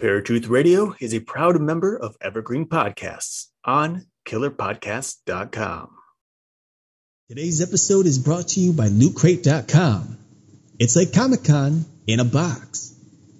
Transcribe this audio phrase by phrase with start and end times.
[0.00, 5.90] Paratruth Radio is a proud member of Evergreen Podcasts on killerpodcast.com.
[7.28, 10.16] Today's episode is brought to you by LootCrate.com.
[10.78, 12.94] It's like Comic Con in a box.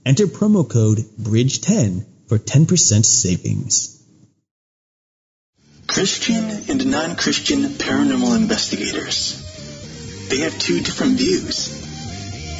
[0.05, 3.96] Enter promo code BRIDGE10 for 10% savings.
[5.87, 9.41] Christian and non-Christian paranormal investigators.
[10.29, 11.71] They have two different views.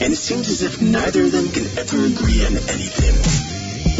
[0.01, 3.15] And it seems as if neither of them can ever agree on anything.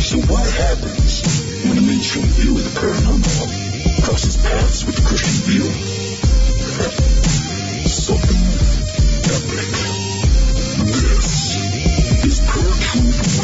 [0.02, 1.22] So what happens
[1.66, 5.66] when a mainstream view of the paranormal crosses paths with the Christian view?
[7.88, 8.44] Something
[9.28, 9.70] epic.
[10.88, 13.37] This is Paratruth Radio.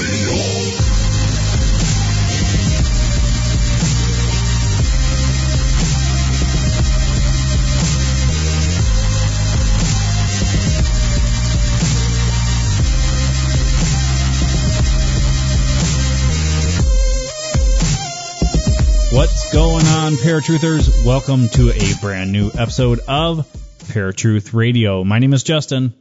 [19.13, 21.05] What's going on, Paratruthers?
[21.05, 23.45] Welcome to a brand new episode of
[23.77, 25.03] Paratruth Radio.
[25.03, 25.93] My name is Justin,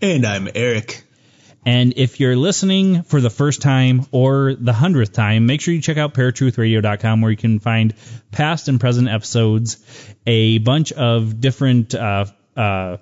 [0.00, 1.02] And I'm Eric.
[1.66, 5.80] and if you're listening for the first time or the hundredth time, make sure you
[5.82, 7.94] check out paratruthradio.com where you can find
[8.30, 9.78] past and present episodes,
[10.24, 12.26] a bunch of different uh,
[12.56, 12.98] uh,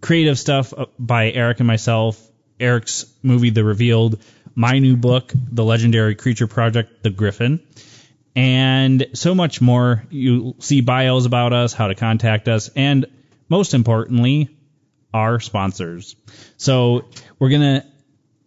[0.00, 2.16] creative stuff by Eric and myself,
[2.60, 4.22] Eric's movie The Revealed,
[4.54, 7.60] my new book, The Legendary Creature Project, The Griffin
[8.34, 10.04] and so much more.
[10.10, 13.06] You see bios about us, how to contact us, and
[13.48, 14.48] most importantly,
[15.12, 16.16] our sponsors.
[16.56, 17.06] So
[17.38, 17.86] we're going to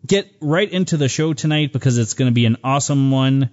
[0.05, 3.49] get right into the show tonight because it's going to be an awesome one.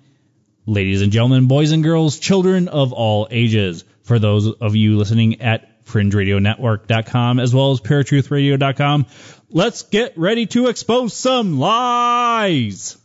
[0.67, 5.41] Ladies and gentlemen, boys and girls, children of all ages, for those of you listening
[5.41, 9.07] at fringeradionetwork.com as well as paratruthradio.com,
[9.51, 12.97] let's get ready to expose some lies.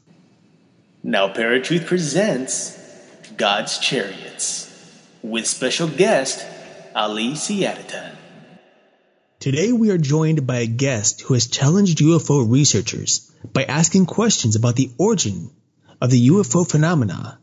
[1.02, 2.85] Now, Paratruth presents
[3.38, 4.72] God's Chariots
[5.22, 6.46] with special guest
[6.96, 8.16] Ali Siadatan.
[9.40, 14.56] Today we are joined by a guest who has challenged UFO researchers by asking questions
[14.56, 15.50] about the origin
[16.00, 17.38] of the UFO phenomena,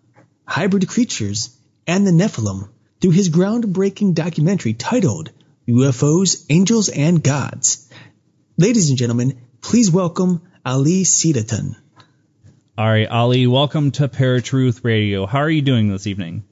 [0.47, 1.50] hybrid creatures,
[1.86, 2.69] and the Nephilim
[3.00, 5.30] through his groundbreaking documentary titled
[5.69, 7.88] UFOs, Angels, and Gods.
[8.56, 11.76] Ladies and gentlemen, please welcome Ali Siadatan.
[12.78, 15.27] All right, Ali, welcome to Paratruth Radio.
[15.27, 16.43] How are you doing this evening?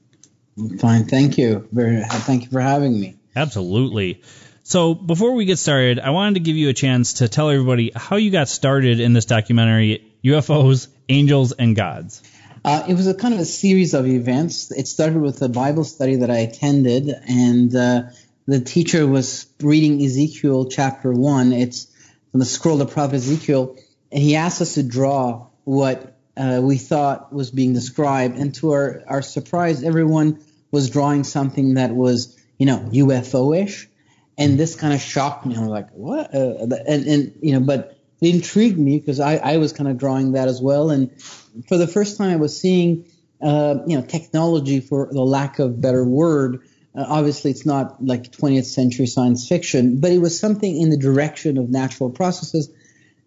[0.79, 1.67] Fine, thank you.
[1.73, 3.17] Very, thank you for having me.
[3.35, 4.21] Absolutely.
[4.63, 7.91] So, before we get started, I wanted to give you a chance to tell everybody
[7.97, 12.23] how you got started in this documentary UFOs, Angels, and Gods.
[12.63, 14.71] Uh, it was a kind of a series of events.
[14.73, 18.03] It started with a Bible study that I attended, and uh,
[18.47, 21.55] the teacher was reading Ezekiel chapter one.
[21.55, 21.87] It's
[22.31, 23.79] from the scroll of prophet Ezekiel,
[24.13, 28.39] and he asked us to draw what uh, we thought was being described.
[28.39, 30.41] And to our, our surprise, everyone
[30.71, 33.89] was drawing something that was, you know, UFO-ish.
[34.39, 35.57] And this kind of shocked me.
[35.57, 36.35] I was like, what?
[36.35, 39.99] Uh, and, and, you know, but it intrigued me because I, I was kind of
[39.99, 40.91] drawing that as well.
[40.91, 41.21] And
[41.69, 43.07] for the first time, I was seeing,
[43.43, 46.63] uh, you know, technology for the lack of better word.
[46.95, 50.97] Uh, obviously, it's not like 20th century science fiction, but it was something in the
[50.97, 52.71] direction of natural processes.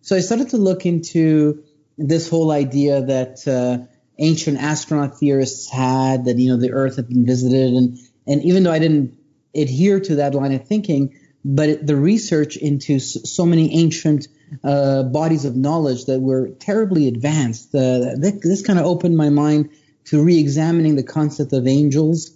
[0.01, 1.63] So I started to look into
[1.97, 3.85] this whole idea that uh,
[4.17, 8.63] ancient astronaut theorists had that you know the Earth had been visited, and and even
[8.63, 9.17] though I didn't
[9.55, 11.15] adhere to that line of thinking,
[11.45, 14.27] but it, the research into so many ancient
[14.63, 19.29] uh, bodies of knowledge that were terribly advanced, uh, this, this kind of opened my
[19.29, 19.69] mind
[20.05, 22.31] to re-examining the concept of angels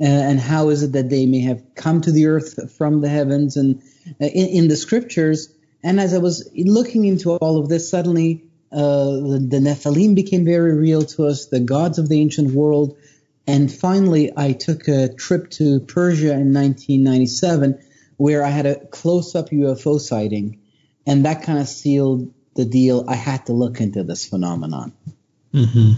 [0.00, 3.08] uh, and how is it that they may have come to the earth from the
[3.08, 3.82] heavens and
[4.20, 5.52] uh, in, in the scriptures.
[5.82, 10.44] And as I was looking into all of this, suddenly Uh, the, the Nephilim became
[10.44, 12.96] very real to us, the gods of the ancient world.
[13.46, 17.82] And finally, I took a trip to Persia in 1997
[18.16, 20.60] where I had a close up UFO sighting.
[21.06, 23.06] And that kind of sealed the deal.
[23.08, 24.92] I had to look into this phenomenon.
[25.54, 25.92] Mm-hmm.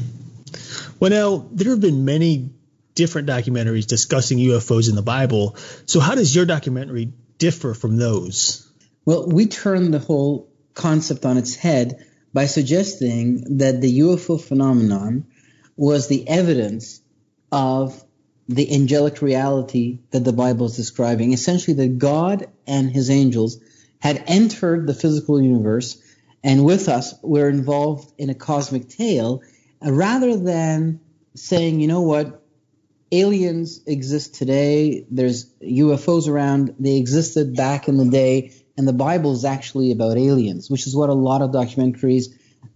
[1.01, 2.51] Well, now, there have been many
[2.95, 5.57] different documentaries discussing UFOs in the Bible.
[5.87, 8.71] So, how does your documentary differ from those?
[9.05, 15.27] Well, we turned the whole concept on its head by suggesting that the UFO phenomenon
[15.77, 17.01] was the evidence
[17.51, 18.03] of
[18.49, 21.33] the angelic reality that the Bible is describing.
[21.33, 23.59] Essentially, that God and his angels
[24.01, 26.03] had entered the physical universe
[26.45, 29.43] and with us were involved in a cosmic tale
[29.85, 31.01] uh, rather than
[31.35, 32.43] saying, you know what,
[33.13, 35.07] aliens exist today.
[35.11, 36.75] There's UFOs around.
[36.79, 40.97] They existed back in the day, and the Bible is actually about aliens, which is
[40.97, 42.27] what a lot of documentaries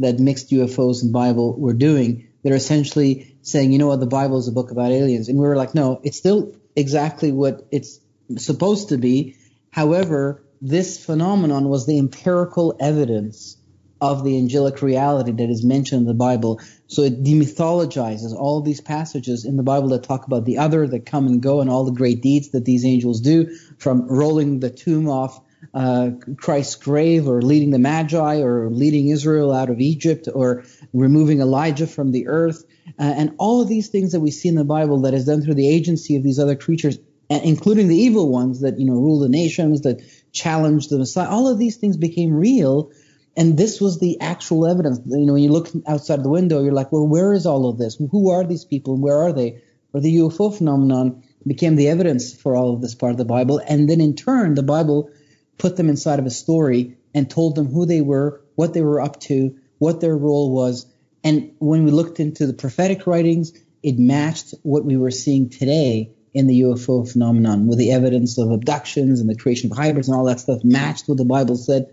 [0.00, 2.28] that mixed UFOs and Bible were doing.
[2.42, 5.46] They're essentially saying, you know what, the Bible is a book about aliens, and we
[5.46, 8.00] were like, no, it's still exactly what it's
[8.36, 9.36] supposed to be.
[9.70, 13.56] However, this phenomenon was the empirical evidence
[14.00, 16.60] of the angelic reality that is mentioned in the Bible.
[16.86, 21.06] So it demythologizes all these passages in the Bible that talk about the other, that
[21.06, 24.70] come and go, and all the great deeds that these angels do, from rolling the
[24.70, 25.40] tomb off
[25.76, 31.40] uh, Christ's grave, or leading the Magi, or leading Israel out of Egypt, or removing
[31.40, 32.64] Elijah from the earth,
[32.98, 35.42] uh, and all of these things that we see in the Bible that is done
[35.42, 39.20] through the agency of these other creatures, including the evil ones that you know rule
[39.20, 40.02] the nations, that
[40.32, 41.28] challenge the Messiah.
[41.28, 42.90] All of these things became real
[43.36, 45.00] and this was the actual evidence.
[45.04, 47.76] You know, when you look outside the window, you're like, well, where is all of
[47.76, 47.96] this?
[48.10, 48.96] Who are these people?
[48.96, 49.60] Where are they?
[49.92, 53.60] Or the UFO phenomenon became the evidence for all of this part of the Bible.
[53.66, 55.10] And then in turn, the Bible
[55.58, 59.00] put them inside of a story and told them who they were, what they were
[59.00, 60.86] up to, what their role was.
[61.24, 66.12] And when we looked into the prophetic writings, it matched what we were seeing today
[66.34, 70.16] in the UFO phenomenon with the evidence of abductions and the creation of hybrids and
[70.16, 71.88] all that stuff matched what the Bible said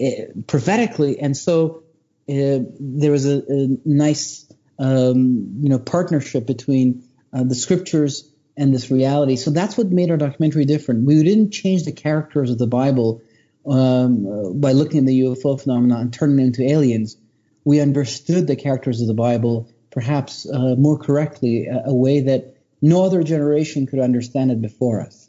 [0.00, 1.84] uh, prophetically, and so
[2.28, 8.72] uh, there was a, a nice um, you know partnership between uh, the scriptures and
[8.72, 9.36] this reality.
[9.36, 11.06] So that's what made our documentary different.
[11.06, 13.22] We didn't change the characters of the Bible
[13.66, 17.16] um, by looking at the UFO phenomenon and turning them into aliens.
[17.64, 22.56] We understood the characters of the Bible perhaps uh, more correctly, a, a, way that
[22.82, 25.28] no other generation could understand it before us.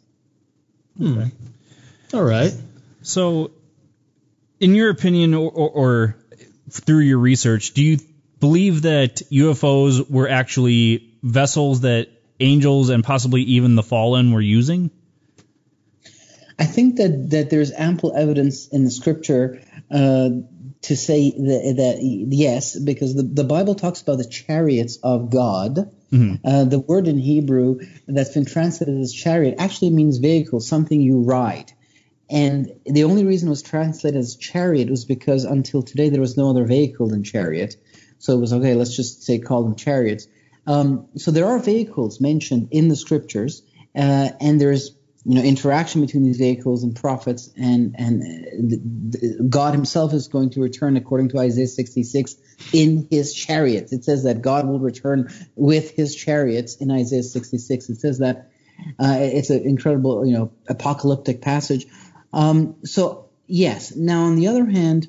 [0.98, 1.25] Hmm.
[2.13, 2.51] All right.
[3.04, 3.51] So
[4.60, 6.18] in your opinion, or, or, or
[6.72, 8.00] through your research, do you
[8.39, 12.10] believe that UFOs were actually vessels that
[12.40, 14.92] angels and possibly even the fallen were using?
[16.58, 19.62] I think that, that there's ample evidence in the scripture
[19.92, 20.30] uh,
[20.84, 25.92] to say that, that, yes, because the, the Bible talks about the chariots of God.
[26.12, 26.48] Mm-hmm.
[26.48, 31.22] Uh, the word in Hebrew that's been translated as chariot actually means vehicle, something you
[31.22, 31.74] ride.
[32.30, 36.38] And the only reason it was translated as chariot was because until today there was
[36.38, 37.76] no other vehicle than chariot.
[38.18, 40.28] So it was okay, let's just say call them chariots.
[40.68, 43.62] Um, so there are vehicles mentioned in the scriptures,
[43.96, 48.82] uh, and there's you know interaction between these vehicles and prophets, and and the,
[49.18, 52.36] the, God Himself is going to return according to Isaiah 66
[52.74, 53.94] in His chariots.
[53.94, 57.90] It says that God will return with His chariots in Isaiah 66.
[57.90, 58.52] It says that
[59.00, 61.86] uh, it's an incredible you know apocalyptic passage.
[62.34, 63.96] Um, so yes.
[63.96, 65.08] Now on the other hand,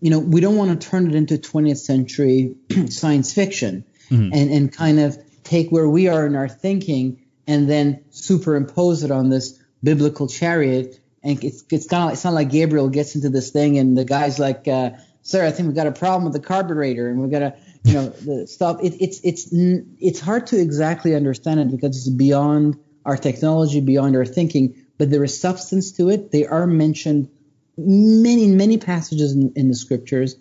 [0.00, 2.56] you know, we don't want to turn it into 20th century
[2.88, 4.32] science fiction mm-hmm.
[4.32, 9.10] and, and kind of take where we are in our thinking and then superimpose it
[9.10, 11.00] on this biblical chariot.
[11.22, 14.04] And it's, it's kind of it's not like Gabriel gets into this thing and the
[14.04, 14.90] guy's like, uh,
[15.22, 17.94] sir, I think we've got a problem with the carburetor and we've got to, you
[17.94, 18.78] know, the stuff.
[18.82, 24.16] It, it's, it's, it's hard to exactly understand it because it's beyond our technology, beyond
[24.16, 26.32] our thinking but there is substance to it.
[26.32, 27.30] They are mentioned
[27.76, 30.36] many, many passages in, in the scriptures.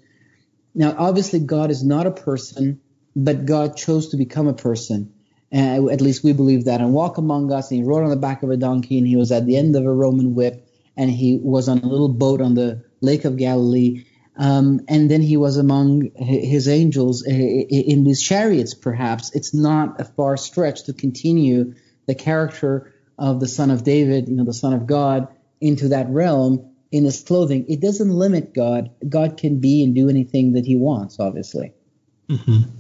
[0.74, 2.81] Now, obviously, God is not a person,
[3.18, 5.12] but God chose to become a person.
[5.52, 7.72] At least we believe that, and walk among us.
[7.72, 9.75] And he rode on the back of a donkey, and he was at the end
[9.75, 13.38] of a Roman whip, and he was on a little boat on the Lake of
[13.38, 14.06] Galilee.
[14.38, 19.34] Um, and then he was among his angels uh, in these chariots, perhaps.
[19.34, 21.74] It's not a far stretch to continue
[22.06, 25.27] the character of the Son of David, you know, the Son of God,
[25.60, 27.65] into that realm in his clothing.
[27.68, 28.91] It doesn't limit God.
[29.10, 31.74] God can be and do anything that he wants, obviously.
[32.30, 32.76] Mm-hmm.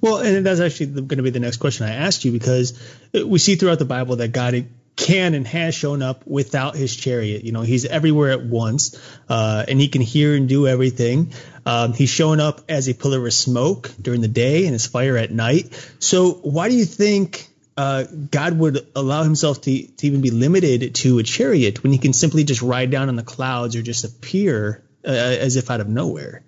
[0.00, 2.78] Well, and that's actually going to be the next question I asked you because
[3.12, 4.66] we see throughout the Bible that God
[4.96, 7.44] can and has shown up without his chariot.
[7.44, 11.32] You know, he's everywhere at once, uh, and he can hear and do everything.
[11.66, 15.16] Um, he's shown up as a pillar of smoke during the day and his fire
[15.16, 15.72] at night.
[15.98, 20.94] So, why do you think uh, God would allow himself to, to even be limited
[20.96, 24.04] to a chariot when he can simply just ride down on the clouds or just
[24.04, 26.42] appear uh, as if out of nowhere.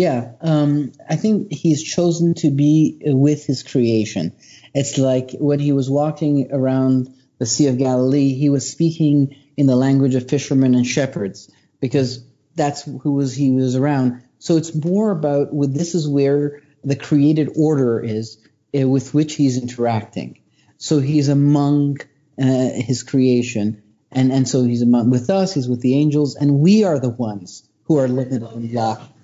[0.00, 4.32] Yeah, um, I think he's chosen to be with his creation.
[4.72, 9.66] It's like when he was walking around the Sea of Galilee, he was speaking in
[9.66, 12.24] the language of fishermen and shepherds because
[12.56, 14.22] that's who was he was around.
[14.38, 18.38] So it's more about with this is where the created order is
[18.74, 20.40] uh, with which he's interacting.
[20.78, 21.98] So he's among
[22.40, 25.52] uh, his creation, and and so he's among with us.
[25.52, 29.19] He's with the angels, and we are the ones who are limited and locked.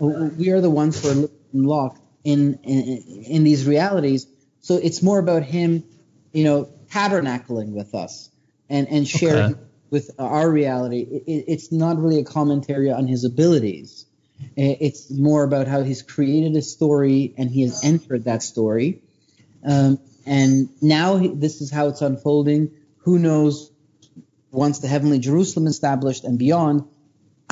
[0.00, 4.26] We are the ones who are locked in, in in these realities.
[4.60, 5.84] So it's more about him,
[6.32, 8.30] you know, tabernacling with us
[8.68, 9.60] and and sharing Okay.
[9.90, 11.00] with our reality.
[11.00, 14.06] It, it- it's not really a commentary on his abilities.
[14.56, 19.02] It's more about how he's created a story and he has entered that story.
[19.64, 22.70] Um, and now he, this is how it's unfolding.
[22.98, 23.70] Who knows
[24.50, 26.84] once the heavenly Jerusalem is established and beyond,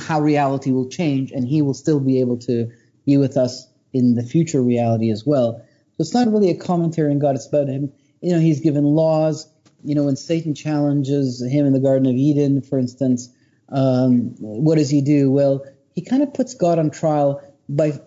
[0.03, 2.71] how reality will change, and he will still be able to
[3.07, 5.65] be with us in the future reality as well.
[5.93, 7.37] So it's not really a commentary on God.
[7.37, 7.93] It's about him.
[8.21, 9.49] You know, he's given laws.
[9.85, 13.29] You know, when Satan challenges him in the Garden of Eden, for instance,
[13.69, 15.31] um, what does he do?
[15.31, 18.01] Well, he kind of puts God on trial by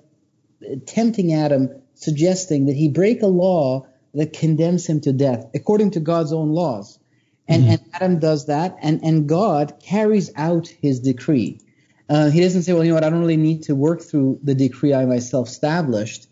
[0.86, 6.00] tempting Adam, suggesting that he break a law that condemns him to death, according to
[6.00, 6.98] God's own laws.
[7.48, 11.60] And, and Adam does that, and, and God carries out his decree.
[12.08, 14.40] Uh, he doesn't say, well, you know what, I don't really need to work through
[14.44, 16.28] the decree I myself established.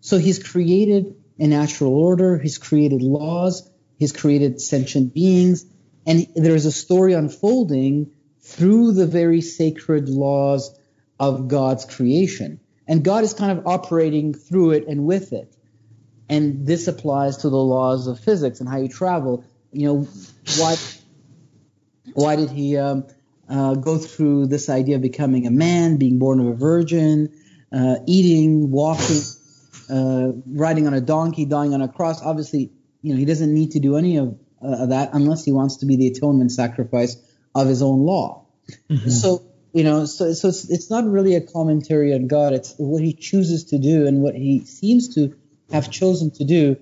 [0.00, 5.64] So he's created a natural order, he's created laws, he's created sentient beings,
[6.06, 10.76] and there's a story unfolding through the very sacred laws
[11.18, 12.60] of God's creation.
[12.86, 15.54] And God is kind of operating through it and with it.
[16.28, 19.44] And this applies to the laws of physics and how you travel.
[19.72, 20.08] You know,
[20.56, 20.76] why
[22.14, 23.06] why did he um,
[23.48, 27.32] uh, go through this idea of becoming a man, being born of a virgin,
[27.72, 29.22] uh, eating, walking,
[29.90, 32.22] uh, riding on a donkey, dying on a cross?
[32.22, 35.52] Obviously, you know, he doesn't need to do any of, uh, of that unless he
[35.52, 37.16] wants to be the atonement sacrifice
[37.54, 38.46] of his own law.
[39.08, 42.52] So you know, so so it's, it's not really a commentary on God.
[42.52, 45.36] It's what He chooses to do, and what He seems to
[45.70, 46.76] have chosen to do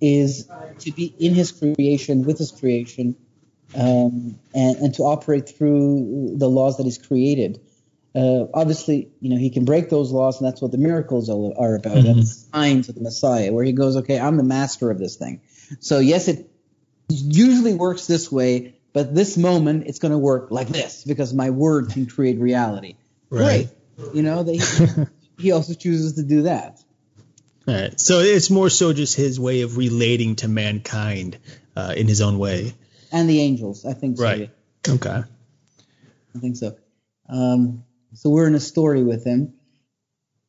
[0.00, 0.48] is
[0.80, 3.16] to be in His creation, with His creation,
[3.74, 7.60] um, and and to operate through the laws that He's created.
[8.14, 11.74] Uh, obviously, you know, He can break those laws, and that's what the miracles are,
[11.76, 12.24] about.
[12.24, 15.40] Signs of the Messiah, where He goes, "Okay, I'm the master of this thing."
[15.80, 16.50] So yes, it
[17.08, 21.50] usually works this way, but this moment it's going to work like this because my
[21.50, 22.96] word can create reality.
[23.30, 23.70] Right.
[23.96, 24.14] Great.
[24.14, 26.82] You know, that he, he also chooses to do that.
[27.66, 27.98] All right.
[27.98, 31.38] So it's more so just his way of relating to mankind
[31.74, 32.74] uh, in his own way.
[33.12, 34.24] And the angels, I think so.
[34.24, 34.50] Right.
[34.88, 35.22] Okay.
[36.34, 36.76] I think so.
[37.28, 39.54] Um, so we're in a story with him,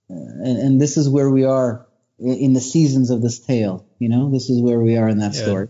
[0.09, 1.85] uh, and, and this is where we are
[2.19, 3.85] in, in the seasons of this tale.
[3.99, 5.41] You know, this is where we are in that Yeah.
[5.43, 5.67] story.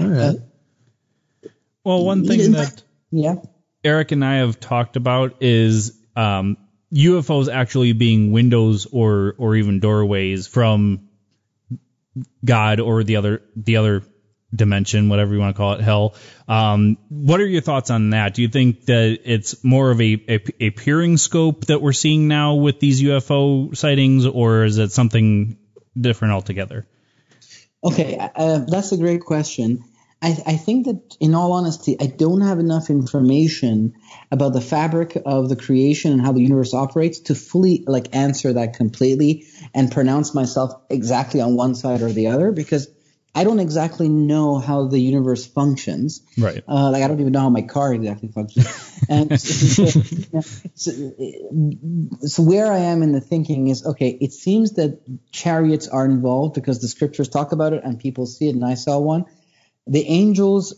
[0.00, 0.36] All right.
[1.84, 3.34] Well, one thing In that Yeah.
[3.84, 6.56] Eric and I have talked about is um,
[6.94, 11.08] UFOs actually being windows or or even doorways from
[12.44, 14.02] God or the other the other
[14.54, 16.14] dimension, whatever you want to call it, hell.
[16.48, 18.34] Um, what are your thoughts on that?
[18.34, 22.28] Do you think that it's more of a, a, a peering scope that we're seeing
[22.28, 25.56] now with these UFO sightings, or is it something
[25.98, 26.86] different altogether?
[27.84, 29.84] Okay, uh, that's a great question.
[30.22, 33.94] I, I think that, in all honesty, I don't have enough information
[34.30, 38.52] about the fabric of the creation and how the universe operates to fully like answer
[38.52, 42.88] that completely and pronounce myself exactly on one side or the other because
[43.34, 46.20] I don't exactly know how the universe functions.
[46.36, 46.62] Right.
[46.68, 48.66] Uh, like I don't even know how my car exactly functions.
[49.08, 49.86] And so,
[50.74, 50.92] so,
[52.20, 54.10] so where I am in the thinking is okay.
[54.20, 55.00] It seems that
[55.32, 58.74] chariots are involved because the scriptures talk about it and people see it, and I
[58.74, 59.24] saw one.
[59.86, 60.74] The angels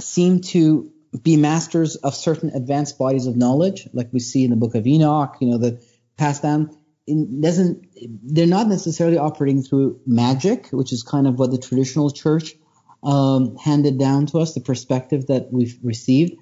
[0.00, 4.56] seem to be masters of certain advanced bodies of knowledge, like we see in the
[4.56, 5.36] book of Enoch.
[5.40, 5.82] You know, the
[6.16, 6.76] passed down.
[7.06, 7.86] It doesn't
[8.22, 12.54] they're not necessarily operating through magic, which is kind of what the traditional church
[13.02, 16.34] um, handed down to us, the perspective that we've received.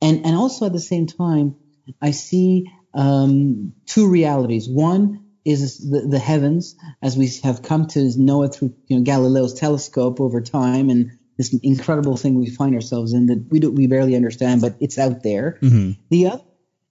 [0.00, 1.56] And, and also at the same time,
[2.00, 4.68] I see um, two realities.
[4.68, 9.02] One is the, the heavens, as we have come to know it through you know,
[9.02, 13.70] Galileo's telescope over time, and this incredible thing we find ourselves in that we, do,
[13.70, 15.58] we barely understand, but it's out there.
[16.10, 16.42] The other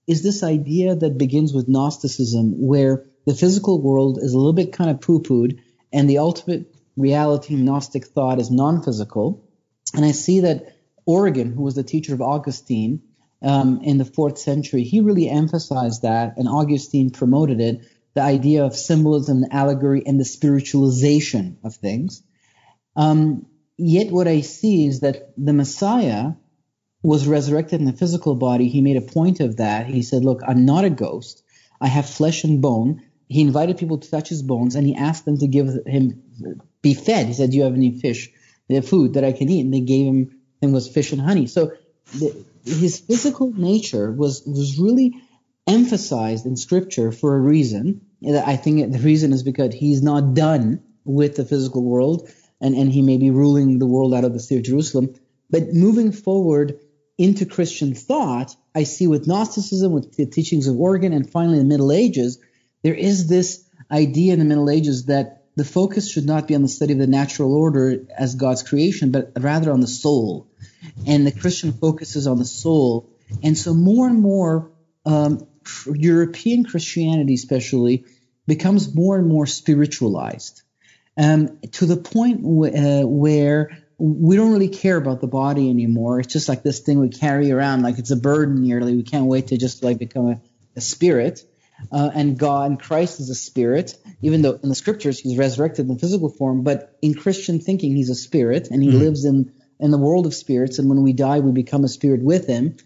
[0.08, 4.72] is this idea that begins with Gnosticism, where the physical world is a little bit
[4.72, 5.60] kind of poo pooed,
[5.92, 9.46] and the ultimate reality Gnostic thought is non physical.
[9.94, 13.02] And I see that Origen, who was the teacher of Augustine
[13.42, 17.82] um, in the fourth century, he really emphasized that, and Augustine promoted it
[18.14, 22.24] the idea of symbolism, allegory, and the spiritualization of things.
[22.96, 23.46] Um,
[23.78, 26.32] yet, what I see is that the Messiah
[27.04, 28.68] was resurrected in a physical body.
[28.70, 29.88] He made a point of that.
[29.88, 31.44] He said, Look, I'm not a ghost,
[31.80, 33.04] I have flesh and bone.
[33.28, 36.24] He invited people to touch his bones, and he asked them to give him
[36.82, 37.28] be fed.
[37.28, 38.32] He said, "Do you have any fish,
[38.74, 41.48] uh, food that I can eat?" And they gave him thing was fish and honey.
[41.48, 41.74] So
[42.18, 45.14] the, his physical nature was was really
[45.68, 48.02] emphasized in Scripture for a reason.
[48.24, 52.30] And I think the reason is because he's not done with the physical world.
[52.60, 55.14] and, and he may be ruling the world out of the city of Jerusalem.
[55.50, 56.80] But moving forward
[57.18, 61.66] into Christian thought, I see with Gnosticism, with the teachings of Origen, and finally the
[61.66, 62.40] Middle Ages,
[62.84, 66.62] there is this idea in the Middle Ages that the focus should not be on
[66.62, 70.48] the study of the natural order as God's creation, but rather on the soul.
[71.08, 73.10] And the Christian focuses on the soul.
[73.42, 74.72] And so more and more,
[75.06, 75.48] um,
[75.92, 78.06] European Christianity, especially,
[78.46, 80.62] becomes more and more spiritualized
[81.18, 86.20] um, to the point w- uh, where we don't really care about the body anymore.
[86.20, 88.96] It's just like this thing we carry around, like it's a burden nearly.
[88.96, 90.42] We can't wait to just like become a,
[90.76, 91.44] a spirit.
[91.92, 95.88] Uh, and God and Christ is a spirit, even though in the scriptures he's resurrected
[95.88, 99.00] in physical form, but in Christian thinking he's a spirit and he mm-hmm.
[99.00, 100.80] lives in, in the world of spirits.
[100.80, 102.78] And when we die, we become a spirit with him.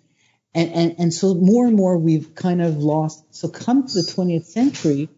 [0.54, 3.34] And, and, and so more and more we've kind of lost.
[3.34, 5.10] So come to the 20th century,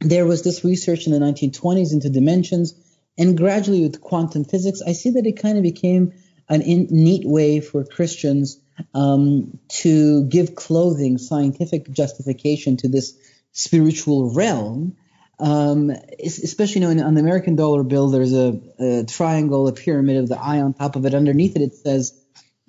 [0.00, 2.74] there was this research in the 1920s into dimensions,
[3.18, 6.12] and gradually with quantum physics, I see that it kind of became
[6.50, 8.58] in, neat way for Christians
[8.94, 13.14] um, to give clothing, scientific justification to this
[13.52, 14.96] spiritual realm.
[15.38, 15.90] Um,
[16.24, 20.28] especially you know, on the American dollar bill, there's a, a, triangle, a pyramid of
[20.28, 21.14] the eye on top of it.
[21.14, 22.18] Underneath it, it says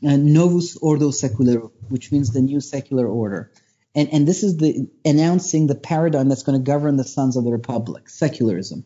[0.06, 3.52] uh, Novus Ordo Secularum, which means the new secular order.
[3.96, 7.44] And, and this is the announcing the paradigm that's going to govern the sons of
[7.44, 8.86] the republic, secularism.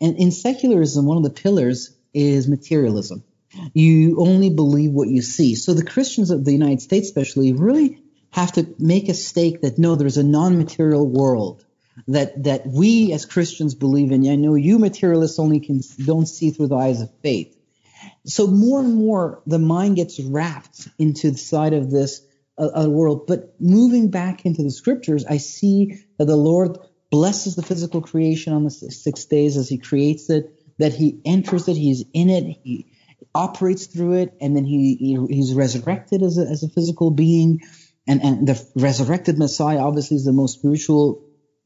[0.00, 3.24] And in secularism, one of the pillars is materialism.
[3.72, 5.54] You only believe what you see.
[5.54, 9.78] So the Christians of the United States, especially, really have to make a stake that
[9.78, 11.64] no, there's a non-material world
[12.08, 14.28] that that we as Christians believe in.
[14.28, 17.56] I know you materialists only can don't see through the eyes of faith.
[18.26, 22.20] So more and more, the mind gets wrapped into the side of this
[22.58, 23.26] a, world.
[23.26, 26.78] But moving back into the scriptures, I see that the Lord
[27.10, 31.68] blesses the physical creation on the six days as He creates it, that He enters
[31.68, 32.86] it, He's in it, He
[33.34, 37.60] operates through it, and then He, he He's resurrected as a, as a physical being.
[38.08, 41.24] And, and the resurrected Messiah obviously is the most spiritual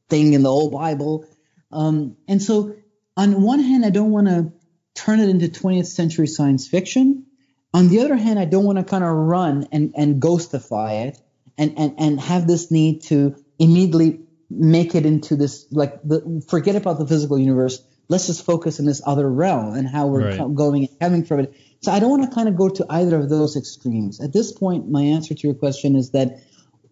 [0.08, 1.26] thing in the whole Bible.
[1.70, 2.76] Um, and so,
[3.16, 4.52] on one hand, I don't want to
[4.94, 7.26] turn it into 20th century science fiction.
[7.72, 11.18] On the other hand, I don't want to kind of run and, and ghostify it
[11.56, 16.76] and, and, and have this need to immediately make it into this, like, the, forget
[16.76, 17.82] about the physical universe.
[18.08, 20.54] Let's just focus in this other realm and how we're right.
[20.54, 21.54] going and coming from it.
[21.80, 24.20] So I don't want to kind of go to either of those extremes.
[24.20, 26.40] At this point, my answer to your question is that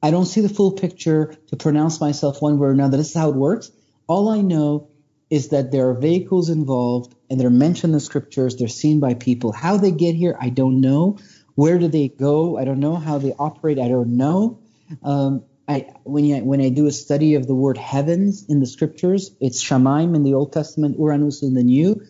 [0.02, 2.96] I don't see the full picture to pronounce myself one way or another.
[2.96, 3.70] This is how it works.
[4.06, 4.88] All I know
[5.28, 8.56] is that there are vehicles involved and they're mentioned in the scriptures.
[8.56, 9.52] They're seen by people.
[9.52, 11.18] How they get here, I don't know.
[11.54, 12.56] Where do they go?
[12.56, 12.96] I don't know.
[12.96, 14.60] How they operate, I don't know.
[15.02, 18.66] Um, I, when, you, when I do a study of the word heavens in the
[18.66, 22.00] scriptures, it's Shamaim in the Old Testament, Ouranos in the New.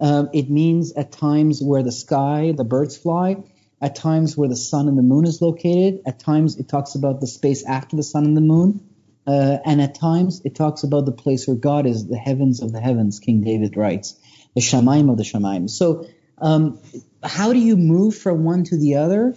[0.00, 3.36] Um, it means at times where the sky, the birds fly,
[3.82, 6.00] at times where the sun and the moon is located.
[6.06, 8.88] At times it talks about the space after the sun and the moon.
[9.26, 12.72] Uh, and at times it talks about the place where God is, the heavens of
[12.72, 14.18] the heavens, King David writes,
[14.54, 15.68] the Shamaim of the Shamaim.
[15.68, 16.06] So,
[16.38, 16.80] um,
[17.22, 19.36] how do you move from one to the other?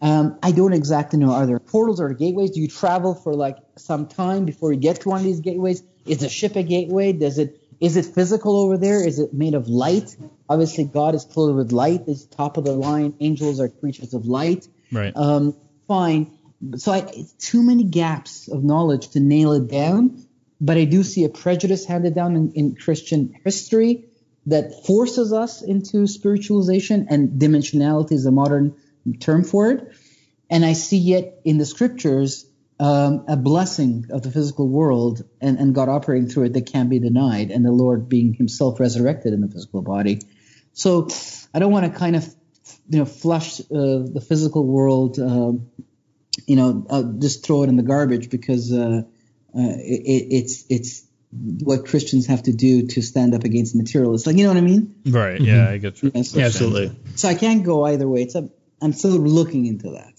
[0.00, 1.32] Um, I don't exactly know.
[1.32, 2.50] Are there portals or gateways?
[2.50, 5.82] Do you travel for like some time before you get to one of these gateways?
[6.04, 7.12] Is the ship a gateway?
[7.12, 9.06] Does it is it physical over there?
[9.06, 10.16] Is it made of light?
[10.48, 12.08] Obviously, God is clothed with light.
[12.08, 13.14] Is top of the line.
[13.20, 14.66] Angels are creatures of light.
[14.92, 15.12] Right.
[15.16, 15.56] Um,
[15.88, 16.36] fine
[16.76, 20.24] so I, too many gaps of knowledge to nail it down.
[20.60, 24.06] But I do see a prejudice handed down in, in Christian history
[24.46, 28.74] that forces us into spiritualization, and dimensionality is a modern
[29.14, 29.92] term for it.
[30.48, 32.46] And I see yet in the scriptures
[32.78, 36.90] um, a blessing of the physical world and, and God operating through it that can't
[36.90, 40.20] be denied, and the Lord being Himself resurrected in the physical body.
[40.74, 41.08] So
[41.54, 42.26] I don't want to kind of
[42.88, 45.52] you know flush uh, the physical world uh,
[46.46, 49.02] you know, I'll just throw it in the garbage because uh, uh,
[49.54, 54.26] it, it's it's what Christians have to do to stand up against materialists.
[54.26, 54.94] Like, you know what I mean?
[55.06, 55.40] Right.
[55.40, 55.74] Yeah, mm-hmm.
[55.74, 56.12] I get you.
[56.14, 56.98] Yeah, so, yeah, absolutely.
[57.16, 58.22] So I can't go either way.
[58.22, 58.48] It's a,
[58.80, 60.12] I'm still looking into that.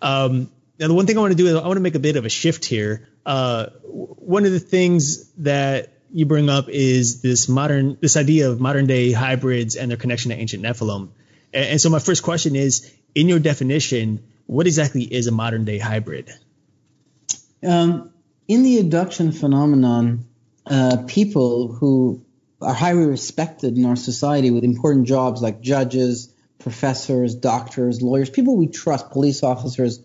[0.00, 2.00] Um, now, the one thing I want to do is I want to make a
[2.00, 3.08] bit of a shift here.
[3.26, 8.60] Uh, one of the things that you bring up is this modern, this idea of
[8.60, 11.10] modern day hybrids and their connection to ancient Nephilim.
[11.52, 15.64] And, and so my first question is, in your definition, what exactly is a modern
[15.64, 16.30] day hybrid?
[17.66, 18.12] Um,
[18.46, 20.24] in the abduction phenomenon,
[20.64, 22.24] uh, people who
[22.60, 28.56] are highly respected in our society with important jobs like judges, professors, doctors, lawyers, people
[28.56, 30.00] we trust, police officers,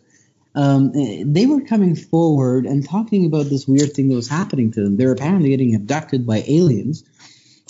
[0.56, 4.84] um, they were coming forward and talking about this weird thing that was happening to
[4.84, 4.98] them.
[4.98, 7.04] They were apparently getting abducted by aliens.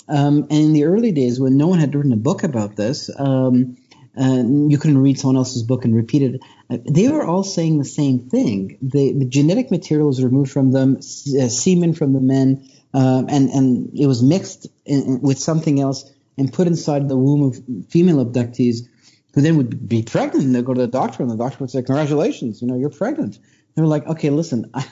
[0.06, 3.08] Um, and in the early days, when no one had written a book about this,
[3.18, 3.78] um,
[4.20, 6.40] uh, you couldn't read someone else's book and repeat it.
[6.88, 8.78] They were all saying the same thing.
[8.82, 13.50] The, the genetic material was removed from them, uh, semen from the men, uh, and
[13.50, 18.24] and it was mixed in, with something else and put inside the womb of female
[18.24, 18.88] abductees,
[19.34, 20.44] who then would be pregnant.
[20.44, 22.90] And they'd go to the doctor, and the doctor would say, "Congratulations, you know, you're
[22.90, 23.38] pregnant."
[23.74, 24.84] They were like, "Okay, listen, I,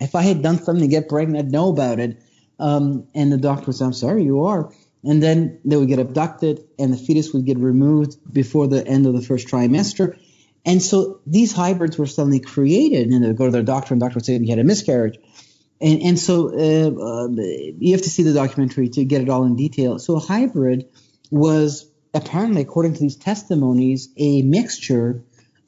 [0.00, 2.22] if I had done something to get pregnant, I'd know about it."
[2.58, 5.98] Um, and the doctor would say, "I'm sorry, you are." And then they would get
[5.98, 10.18] abducted, and the fetus would get removed before the end of the first trimester.
[10.64, 14.00] And so these hybrids were suddenly created, and they would go to their doctor, and
[14.00, 15.18] the doctor would say, "You had a miscarriage."
[15.80, 17.28] And, and so uh, uh,
[17.78, 19.98] you have to see the documentary to get it all in detail.
[19.98, 20.88] So hybrid
[21.30, 25.24] was apparently, according to these testimonies, a mixture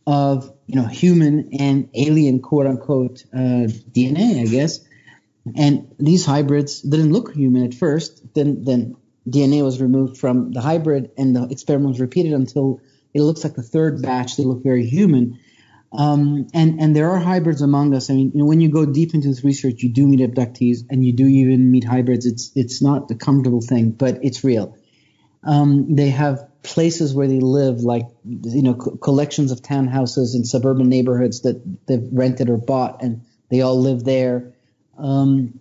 [0.07, 4.81] of you know human and alien quote unquote uh, DNA, I guess.
[5.57, 8.35] And these hybrids didn't look human at first.
[8.35, 8.97] Then then
[9.29, 12.81] DNA was removed from the hybrid, and the experiment was repeated until
[13.15, 14.37] it looks like the third batch.
[14.37, 15.39] They look very human.
[15.93, 18.09] Um, and and there are hybrids among us.
[18.09, 20.85] I mean, you know, when you go deep into this research, you do meet abductees,
[20.89, 22.25] and you do even meet hybrids.
[22.25, 24.77] It's it's not a comfortable thing, but it's real.
[25.45, 30.45] Um, they have places where they live, like you know, co- collections of townhouses in
[30.45, 34.55] suburban neighborhoods that they've rented or bought, and they all live there.
[34.97, 35.61] Um,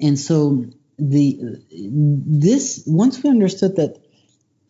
[0.00, 0.66] and so
[0.98, 3.98] the this once we understood that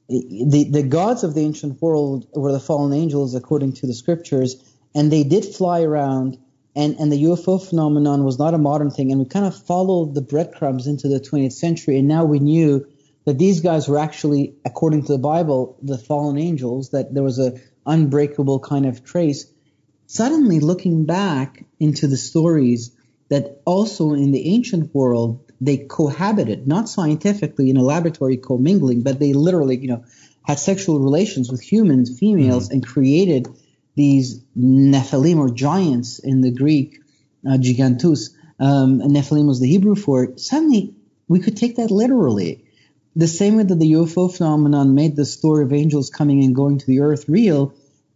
[0.09, 4.71] the the gods of the ancient world were the fallen angels according to the scriptures
[4.94, 6.38] and they did fly around
[6.74, 9.12] and, and the UFO phenomenon was not a modern thing.
[9.12, 11.98] And we kind of followed the breadcrumbs into the 20th century.
[11.98, 12.87] And now we knew
[13.26, 17.38] that these guys were actually according to the Bible the fallen angels that there was
[17.38, 19.46] a unbreakable kind of trace.
[20.07, 22.92] Suddenly looking back into the stories
[23.28, 29.18] that also in the ancient world they cohabited not scientifically in a laboratory commingling but
[29.18, 30.05] they literally you know
[30.42, 32.74] had sexual relations with humans females mm-hmm.
[32.74, 33.48] and created
[33.94, 37.00] these Nephilim or giants in the Greek,
[37.46, 38.31] uh, gigantus.
[38.59, 40.40] Um, Nephilim was the Hebrew for it.
[40.40, 40.94] Suddenly,
[41.28, 42.64] we could take that literally.
[43.14, 46.78] The same way that the UFO phenomenon made the story of angels coming and going
[46.78, 47.74] to the earth real,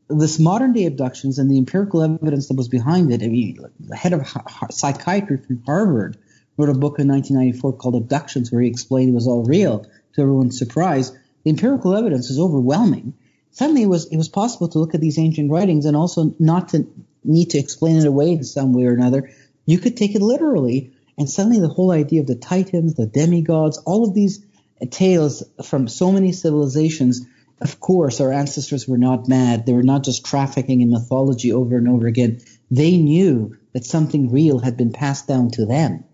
[0.08, 3.22] this modern day abductions and the empirical evidence that was behind it.
[3.22, 4.26] I mean, the head of
[4.70, 6.16] psychiatry from Harvard
[6.56, 9.84] wrote a book in 1994 called Abductions, where he explained it was all real
[10.14, 11.10] to everyone's surprise.
[11.44, 13.14] The empirical evidence is overwhelming
[13.56, 16.68] suddenly it was it was possible to look at these ancient writings and also not
[16.68, 16.86] to
[17.24, 19.30] need to explain it away in some way or another.
[19.64, 23.78] You could take it literally, and suddenly the whole idea of the titans, the demigods,
[23.78, 24.44] all of these
[24.90, 27.26] tales from so many civilizations.
[27.58, 29.64] Of course, our ancestors were not mad.
[29.64, 32.42] They were not just trafficking in mythology over and over again.
[32.70, 36.04] They knew that something real had been passed down to them.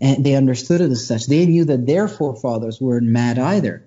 [0.00, 1.26] And they understood it as such.
[1.26, 3.84] They knew that their forefathers weren't mad either.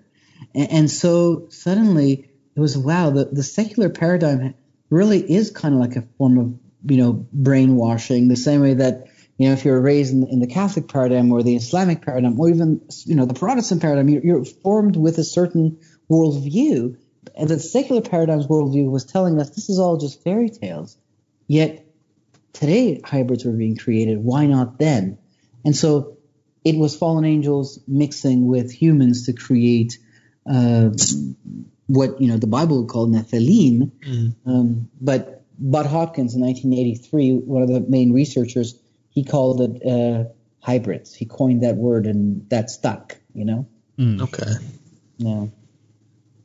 [0.53, 4.55] And, and so suddenly it was wow, the, the secular paradigm
[4.89, 9.07] really is kind of like a form of, you know, brainwashing, the same way that,
[9.37, 12.49] you know, if you're raised in, in the Catholic paradigm or the Islamic paradigm or
[12.49, 16.97] even, you know, the Protestant paradigm, you're, you're formed with a certain worldview.
[17.35, 20.97] And the secular paradigm's worldview was telling us this is all just fairy tales.
[21.47, 21.85] Yet
[22.53, 24.19] today hybrids were being created.
[24.19, 25.17] Why not then?
[25.65, 26.17] And so
[26.63, 29.97] it was fallen angels mixing with humans to create
[30.49, 30.91] uh,
[31.87, 33.91] what you know the Bible would call Nephilim.
[34.01, 34.35] Mm.
[34.45, 40.29] Um, but Budd Hopkins in 1983, one of the main researchers, he called it uh,
[40.59, 41.13] hybrids.
[41.13, 43.17] He coined that word, and that stuck.
[43.33, 43.67] You know.
[43.97, 44.21] Mm.
[44.21, 44.51] Okay.
[45.17, 45.45] Yeah.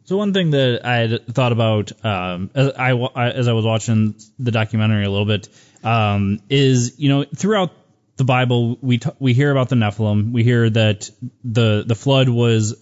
[0.04, 4.16] So one thing that I had thought about um, as I as I was watching
[4.38, 5.48] the documentary a little bit
[5.84, 7.70] um, is you know throughout
[8.16, 10.32] the Bible we t- we hear about the Nephilim.
[10.32, 11.10] We hear that
[11.44, 12.76] the the flood was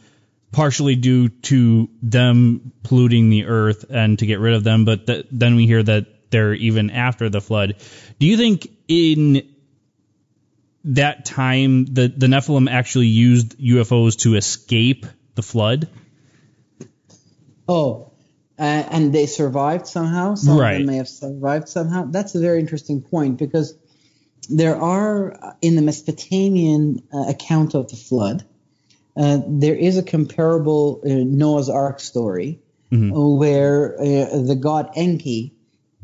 [0.52, 5.26] partially due to them polluting the earth and to get rid of them, but th-
[5.30, 7.76] then we hear that they're even after the flood.
[8.18, 9.54] Do you think in
[10.84, 15.88] that time the, the Nephilim actually used UFOs to escape the flood?
[17.68, 18.12] Oh,
[18.58, 20.34] uh, and they survived somehow.
[20.34, 20.72] Some right.
[20.72, 22.06] of them may have survived somehow.
[22.06, 23.74] That's a very interesting point because
[24.48, 28.44] there are in the Mesopotamian uh, account of the flood
[29.18, 32.60] uh, there is a comparable uh, Noah's Ark story
[32.92, 33.10] mm-hmm.
[33.38, 35.54] where uh, the god Enki,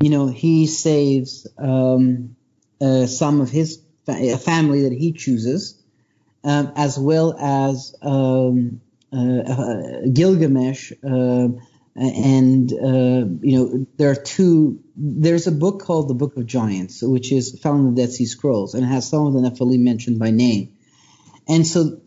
[0.01, 2.35] you know, he saves um,
[2.81, 5.81] uh, some of his fa- family that he chooses,
[6.43, 8.81] um, as well as um,
[9.13, 10.91] uh, Gilgamesh.
[11.01, 14.81] and you know there are two.
[14.97, 18.25] There's a book called the Book of Giants, which is found in the Dead Sea
[18.25, 20.73] Scrolls, and has some of the Nephilim mentioned by name.
[21.47, 22.01] And so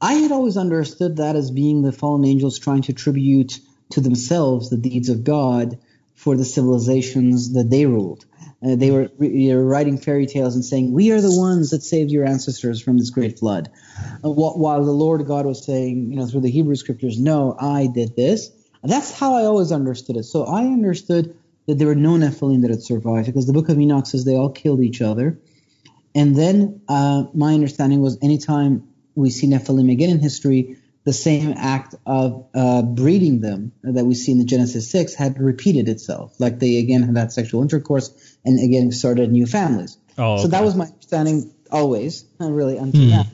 [0.00, 4.70] I had always understood that as being the fallen angels trying to attribute to themselves
[4.70, 5.78] the deeds of God
[6.14, 8.24] for the civilizations that they ruled.
[8.62, 11.82] Uh, they were, they were writing fairy tales and saying, "We are the ones that
[11.82, 13.70] saved your ancestors from this great flood,"
[14.24, 17.86] uh, while the Lord God was saying, you know, through the Hebrew scriptures, "No, I
[17.86, 18.50] did this."
[18.82, 20.24] That's how I always understood it.
[20.24, 21.34] So I understood
[21.66, 24.36] that there were no Nephilim that had survived because the Book of Enoch says they
[24.36, 25.38] all killed each other.
[26.14, 28.89] And then uh, my understanding was anytime
[29.20, 34.14] we see Nephilim again in history, the same act of uh, breeding them that we
[34.14, 36.34] see in the Genesis 6 had repeated itself.
[36.38, 39.96] Like they again had that sexual intercourse and again started new families.
[40.18, 40.42] Oh, okay.
[40.42, 43.10] So that was my understanding always, really until Hmm.
[43.10, 43.26] now.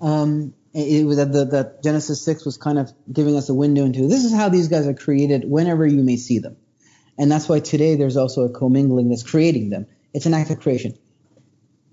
[0.00, 3.54] Um, it, it was that the, that Genesis 6 was kind of giving us a
[3.54, 6.56] window into this is how these guys are created whenever you may see them.
[7.18, 9.86] And that's why today there's also a commingling that's creating them.
[10.12, 10.98] It's an act of creation.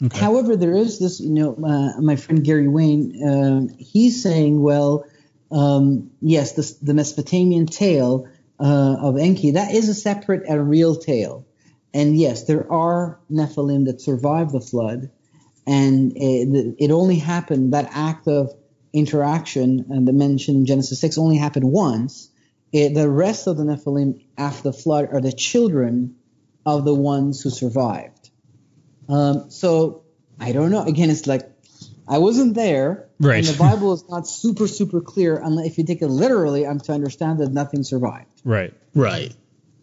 [0.03, 0.19] Okay.
[0.19, 5.05] However, there is this, you know, uh, my friend Gary Wayne, um, he's saying, well,
[5.51, 8.27] um, yes, this, the Mesopotamian tale
[8.59, 11.45] uh, of Enki, that is a separate and real tale.
[11.93, 15.11] And yes, there are Nephilim that survived the flood,
[15.67, 18.53] and it, it only happened, that act of
[18.93, 22.29] interaction and the mention in Genesis 6 only happened once.
[22.71, 26.15] It, the rest of the Nephilim after the flood are the children
[26.65, 28.20] of the ones who survived.
[29.11, 30.03] Um, so
[30.39, 30.83] I don't know.
[30.83, 31.43] Again, it's like
[32.07, 33.09] I wasn't there.
[33.19, 33.45] Right.
[33.45, 36.79] And the Bible is not super, super clear unless if you take it literally, I'm
[36.79, 38.41] to understand that nothing survived.
[38.43, 38.73] Right.
[38.95, 39.31] Right.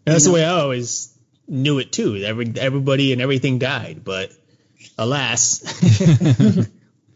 [0.05, 1.15] And that's You the way I always
[1.47, 2.17] knew it too.
[2.17, 4.31] Every everybody and everything died, but
[4.97, 5.59] alas,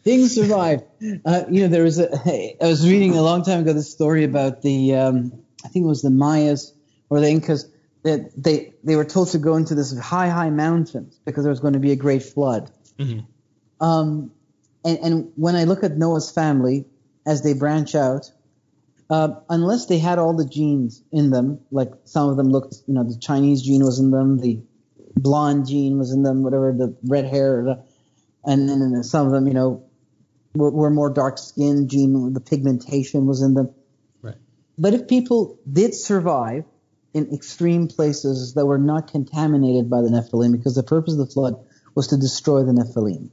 [0.03, 0.83] Things survived.
[1.25, 2.57] Uh, you know, there was a.
[2.61, 4.95] I was reading a long time ago this story about the.
[4.95, 6.73] Um, I think it was the Mayas
[7.09, 7.69] or the Incas
[8.03, 11.59] that they they were told to go into this high, high mountains because there was
[11.59, 12.69] going to be a great flood.
[12.99, 13.25] Mhm.
[13.79, 14.31] Um,
[14.85, 16.85] and, and when I look at Noah's family
[17.25, 18.31] as they branch out,
[19.09, 22.93] uh, unless they had all the genes in them, like some of them looked, you
[22.93, 24.61] know, the Chinese gene was in them, the
[25.15, 27.83] blonde gene was in them, whatever, the red hair, the,
[28.45, 29.83] and then some of them, you know,
[30.55, 33.73] were, were more dark skinned gene, the pigmentation was in them.
[34.21, 34.35] Right.
[34.77, 36.65] But if people did survive
[37.13, 41.27] in extreme places that were not contaminated by the Nephilim, because the purpose of the
[41.27, 41.55] flood
[41.95, 43.29] was to destroy the Nephilim.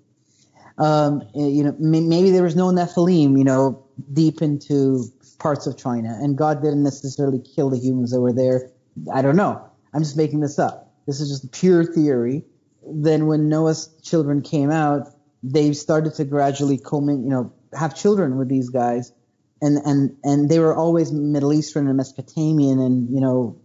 [0.78, 5.04] Um, you know, maybe there was no Nephilim, you know, deep into
[5.38, 8.70] parts of China, and God didn't necessarily kill the humans that were there.
[9.12, 9.66] I don't know.
[9.92, 10.92] I'm just making this up.
[11.06, 12.44] This is just pure theory.
[12.86, 15.08] Then when Noah's children came out,
[15.42, 19.12] they started to gradually coming, you know, have children with these guys,
[19.60, 23.58] and and and they were always Middle Eastern and Mesopotamian, and you know,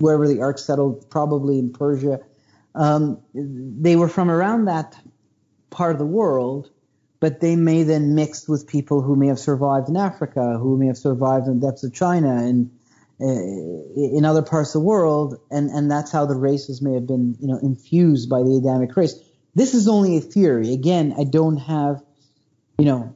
[0.00, 2.20] wherever the ark settled, probably in Persia.
[2.74, 4.98] Um, they were from around that
[5.70, 6.70] part of the world,
[7.20, 10.86] but they may then mix with people who may have survived in Africa, who may
[10.86, 12.70] have survived in the depths of China and
[13.20, 17.06] uh, in other parts of the world, and, and that's how the races may have
[17.06, 19.14] been, you know, infused by the Adamic race.
[19.54, 20.72] This is only a theory.
[20.72, 22.02] Again, I don't have,
[22.78, 23.14] you know,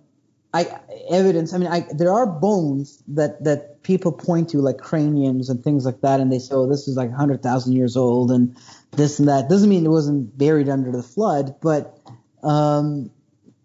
[0.55, 1.53] I evidence.
[1.53, 5.85] I mean, I, there are bones that that people point to, like craniums and things
[5.85, 8.57] like that, and they say, "Oh, this is like 100,000 years old," and
[8.93, 9.49] this and that.
[9.49, 11.99] Doesn't mean it wasn't buried under the flood, but
[12.45, 13.11] um,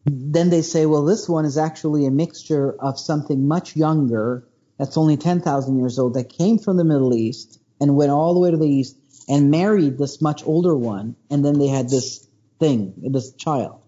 [0.06, 4.48] then they say, well, this one is actually a mixture of something much younger
[4.78, 8.40] that's only 10,000 years old that came from the Middle East and went all the
[8.40, 8.98] way to the East
[9.28, 11.16] and married this much older one.
[11.30, 12.26] And then they had this
[12.60, 13.82] thing, this child.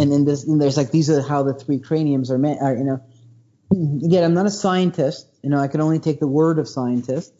[0.00, 2.76] And then this, and there's like, these are how the three craniums are, ma- are,
[2.76, 3.00] you know,
[4.04, 7.32] again, I'm not a scientist, you know, I can only take the word of scientists.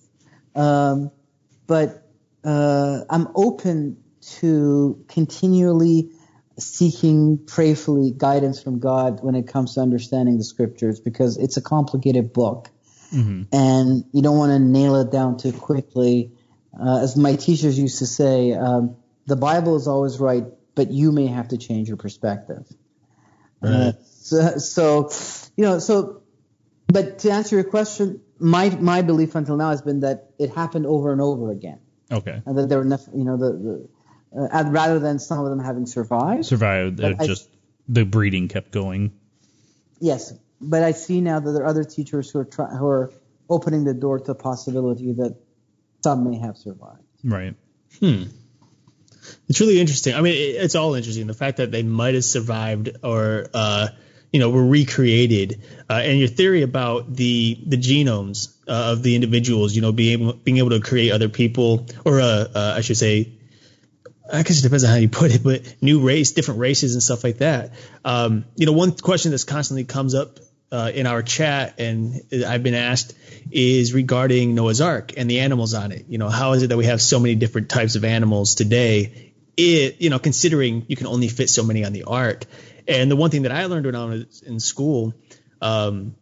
[0.54, 1.10] Um,
[1.66, 2.08] but,
[2.44, 4.02] uh, I'm open
[4.38, 6.10] to continually
[6.58, 11.62] seeking prayerfully guidance from God when it comes to understanding the scriptures because it's a
[11.62, 12.70] complicated book
[13.52, 16.32] and you don't want to nail it down too quickly.
[16.78, 18.96] Uh, as my teachers used to say, um,
[19.26, 20.44] the Bible is always right,
[20.76, 22.64] but you may have to change your perspective.
[23.60, 25.10] Uh, so, so,
[25.56, 26.22] you know, so,
[26.86, 30.86] but to answer your question, my my belief until now has been that it happened
[30.86, 31.80] over and over again,
[32.12, 32.40] Okay.
[32.46, 33.88] and that there were, enough, you know, the, the
[34.56, 36.44] uh, rather than some of them having survived.
[36.46, 36.98] Survived.
[36.98, 37.48] But It I- just
[37.88, 39.12] the breeding kept going.
[39.98, 43.12] Yes, but I see now that there are other teachers who are try, who are
[43.48, 45.36] opening the door to the possibility that
[46.04, 47.02] some may have survived.
[47.24, 47.54] Right.
[49.48, 50.14] It's really interesting.
[50.14, 51.26] I mean, it, it's all interesting.
[51.26, 53.88] The fact that they might have survived or, uh,
[54.32, 59.14] you know, were recreated, uh, and your theory about the the genomes uh, of the
[59.14, 62.80] individuals, you know, being able being able to create other people, or uh, uh, I
[62.80, 63.32] should say,
[64.30, 67.02] I guess it depends on how you put it, but new race, different races and
[67.02, 67.72] stuff like that.
[68.04, 70.38] Um, you know, one question that's constantly comes up
[70.70, 73.14] uh, in our chat, and I've been asked,
[73.50, 76.06] is regarding Noah's Ark and the animals on it.
[76.08, 79.32] You know, how is it that we have so many different types of animals today?
[79.56, 82.44] It, you know, considering you can only fit so many on the ark.
[82.88, 85.14] And the one thing that I learned when I was in school,
[85.62, 86.14] um,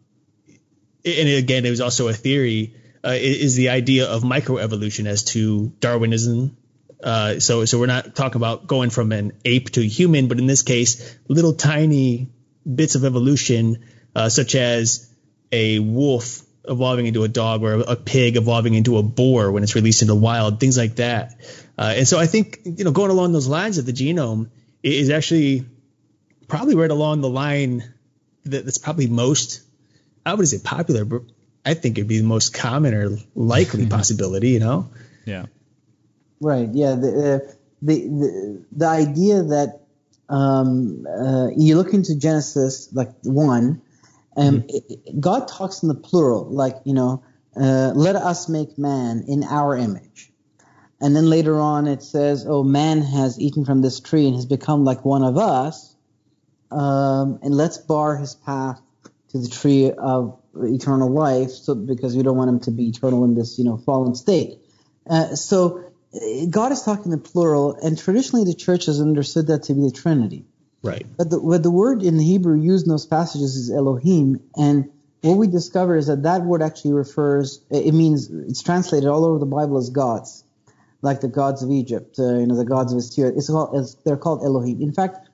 [1.03, 5.67] and again, it was also a theory, uh, is the idea of microevolution as to
[5.79, 6.57] Darwinism.
[7.03, 10.39] Uh, so, so we're not talking about going from an ape to a human, but
[10.39, 12.29] in this case, little tiny
[12.65, 15.09] bits of evolution, uh, such as
[15.51, 19.75] a wolf evolving into a dog or a pig evolving into a boar when it's
[19.75, 21.39] released in the wild, things like that.
[21.77, 24.49] Uh, and so I think you know going along those lines of the genome
[24.81, 25.65] is actually
[26.47, 27.83] probably right along the line
[28.45, 29.61] that, that's probably most
[30.25, 31.21] I wouldn't say popular, but
[31.63, 34.49] I think it'd be the most common or likely possibility.
[34.49, 34.89] You know?
[35.25, 35.45] Yeah.
[36.39, 36.69] Right.
[36.73, 36.95] Yeah.
[36.95, 39.81] The uh, the, the the idea that
[40.29, 43.81] um, uh, you look into Genesis like one,
[44.35, 44.93] and mm-hmm.
[44.93, 47.23] it, God talks in the plural, like you know,
[47.55, 50.31] uh, let us make man in our image.
[51.01, 54.45] And then later on it says, oh, man has eaten from this tree and has
[54.45, 55.95] become like one of us.
[56.71, 58.81] Um, and let's bar his path
[59.29, 63.23] to the tree of eternal life, so because we don't want him to be eternal
[63.25, 64.59] in this, you know, fallen state.
[65.07, 65.83] Uh, so
[66.49, 69.81] God is talking in the plural, and traditionally the church has understood that to be
[69.81, 70.45] the Trinity.
[70.85, 71.05] Right.
[71.17, 75.37] But the, but the word in Hebrew used in those passages is Elohim, and what
[75.37, 79.47] we discover is that that word actually refers, it means, it's translated all over the
[79.47, 80.43] Bible as gods,
[81.01, 83.33] like the gods of Egypt, uh, you know, the gods of Assyria.
[83.35, 84.81] It's called, it's, they're called Elohim.
[84.81, 85.27] In fact,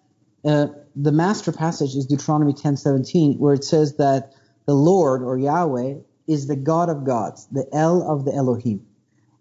[0.45, 4.33] uh, the master passage is Deuteronomy 10:17, where it says that
[4.65, 5.95] the Lord or Yahweh
[6.27, 8.85] is the God of gods, the El of the Elohim.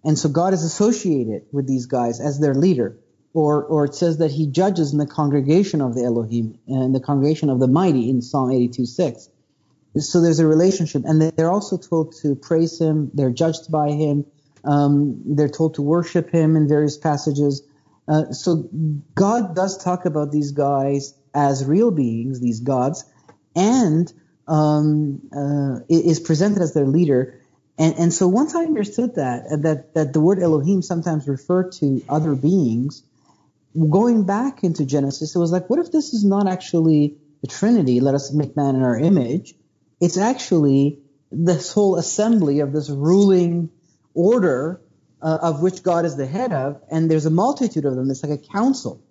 [0.04, 2.96] And so God is associated with these guys as their leader.
[3.32, 7.00] Or, or it says that he judges in the congregation of the Elohim, and the
[7.00, 9.28] congregation of the mighty in Psalm 82:6.
[9.98, 11.02] So there's a relationship.
[11.04, 14.24] And they're also told to praise him, they're judged by him,
[14.64, 17.62] um, they're told to worship him in various passages.
[18.06, 18.68] Uh, so
[19.14, 23.04] God does talk about these guys as real beings, these gods,
[23.54, 24.12] and
[24.48, 27.40] um, uh, is presented as their leader.
[27.78, 31.72] And, and so once I understood that, uh, that, that the word Elohim sometimes referred
[31.72, 33.02] to other beings,
[33.74, 38.00] going back into Genesis, it was like, what if this is not actually the Trinity?
[38.00, 39.54] Let us make man in our image.
[40.00, 43.70] It's actually this whole assembly of this ruling
[44.14, 44.80] order
[45.22, 48.11] uh, of which God is the head of, and there's a multitude of them.
[48.11, 49.02] It's like a council.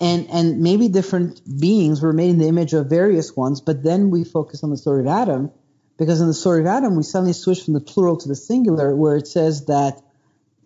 [0.00, 4.10] And, and maybe different beings were made in the image of various ones, but then
[4.10, 5.50] we focus on the story of Adam,
[5.96, 8.94] because in the story of Adam, we suddenly switch from the plural to the singular,
[8.94, 10.02] where it says that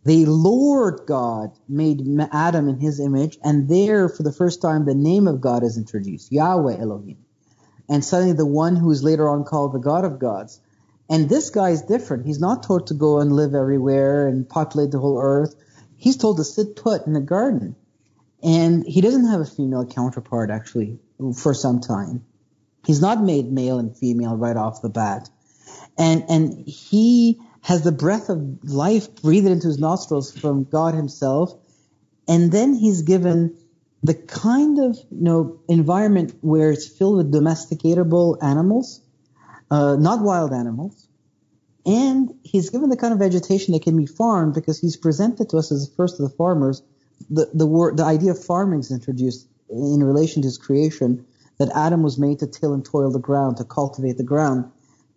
[0.06, 4.94] the Lord God made Adam in his image, and there, for the first time, the
[4.94, 7.18] name of God is introduced, Yahweh Elohim.
[7.88, 10.60] And suddenly the one who is later on called the God of gods.
[11.10, 12.24] And this guy is different.
[12.24, 15.56] He's not told to go and live everywhere and populate the whole earth.
[15.96, 17.74] He's told to sit put in the garden.
[18.44, 21.00] And he doesn't have a female counterpart actually
[21.36, 22.24] for some time.
[22.86, 25.28] He's not made male and female right off the bat.
[25.98, 31.52] And, and he has the breath of life breathed into his nostrils from God himself.
[32.28, 33.56] And then he's given
[34.02, 39.00] the kind of, you know, environment where it's filled with domesticatable animals
[39.70, 41.08] uh, not wild animals.
[41.84, 45.58] And he's given the kind of vegetation that can be farmed because he's presented to
[45.58, 46.82] us as the first of the farmers.
[47.30, 51.26] The, the word, the idea of farming is introduced in relation to his creation,
[51.58, 54.70] that Adam was made to till and toil the ground, to cultivate the ground.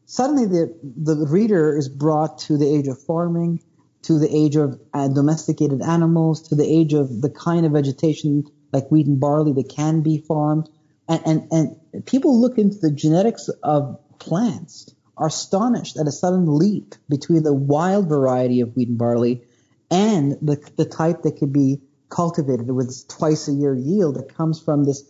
[0.10, 3.62] Suddenly the, the reader is brought to the age of farming,
[4.02, 8.46] to the age of uh, domesticated animals, to the age of the kind of vegetation
[8.74, 10.68] like wheat and barley that can be farmed.
[11.08, 11.48] And, and,
[11.94, 17.44] and people look into the genetics of plants are astonished at a sudden leap between
[17.44, 19.44] the wild variety of wheat and barley
[19.92, 24.60] and the, the type that can be cultivated with twice a year yield that comes
[24.60, 25.04] from this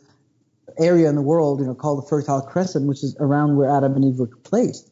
[0.78, 3.96] area in the world, you know, called the Fertile Crescent, which is around where Adam
[3.96, 4.92] and Eve were placed.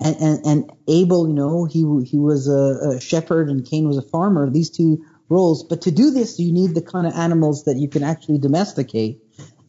[0.00, 3.96] And, and, and Abel, you know, he, he was a, a shepherd and Cain was
[3.96, 5.62] a farmer, these two roles.
[5.62, 9.20] But to do this, you need the kind of animals that you can actually domesticate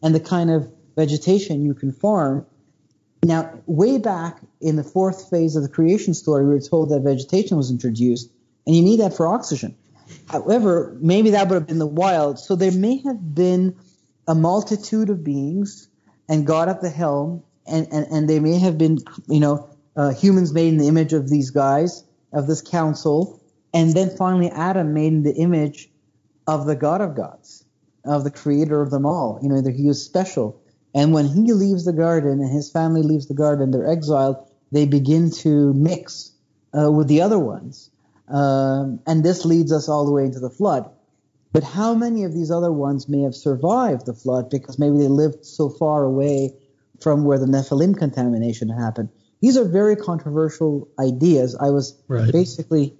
[0.02, 2.46] and the kind of vegetation you can farm
[3.24, 7.00] now, way back in the fourth phase of the creation story, we were told that
[7.00, 8.30] vegetation was introduced,
[8.66, 9.76] and you need that for oxygen.
[10.28, 12.38] However, maybe that would have been the wild.
[12.38, 13.76] So there may have been
[14.28, 15.88] a multitude of beings
[16.28, 18.98] and God at the helm, and, and, and they may have been,
[19.28, 23.40] you know, uh, humans made in the image of these guys, of this council,
[23.74, 25.90] and then finally Adam made in the image
[26.46, 27.64] of the God of gods,
[28.04, 29.40] of the creator of them all.
[29.42, 30.60] You know, that he was special
[30.94, 34.36] And when he leaves the garden and his family leaves the garden, they're exiled.
[34.72, 36.32] They begin to mix
[36.76, 37.90] uh, with the other ones,
[38.28, 40.90] um, and this leads us all the way into the flood.
[41.52, 45.08] But how many of these other ones may have survived the flood because maybe they
[45.08, 46.54] lived so far away
[47.00, 49.08] from where the Nephilim contamination happened?
[49.40, 51.56] These are very controversial ideas.
[51.58, 52.30] I was Right.
[52.32, 52.96] basically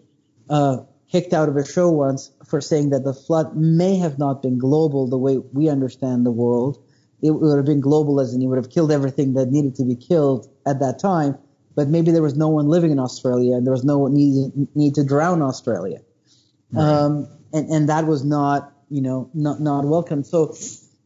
[0.49, 0.78] uh,
[1.11, 4.59] kicked out of a show once for saying that the flood may have not been
[4.59, 6.78] global the way we understand the world.
[7.20, 9.84] It would have been global as in it would have killed everything that needed to
[9.84, 11.36] be killed at that time,
[11.74, 14.94] but maybe there was no one living in Australia and there was no need, need
[14.94, 16.01] to drown Australia.
[16.76, 20.24] Um, and, and that was not, you know, not, not welcome.
[20.24, 20.55] So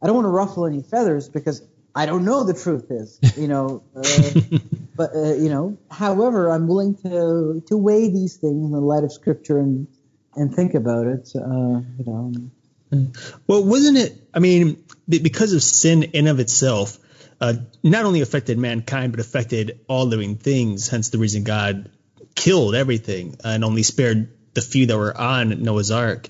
[0.03, 1.63] I don't want to ruffle any feathers because
[1.95, 4.59] I don't know the truth is, you know, uh,
[4.97, 9.05] but, uh, you know, however, I'm willing to, to weigh these things in the light
[9.05, 9.87] of scripture and,
[10.35, 12.33] and think about it, uh, you know.
[13.47, 14.29] Well, wasn't it?
[14.35, 16.99] I mean, because of sin in of itself,
[17.41, 20.89] uh, not only affected mankind but affected all living things.
[20.89, 21.91] Hence, the reason God
[22.35, 26.29] killed everything and only spared the few that were on Noah's Ark.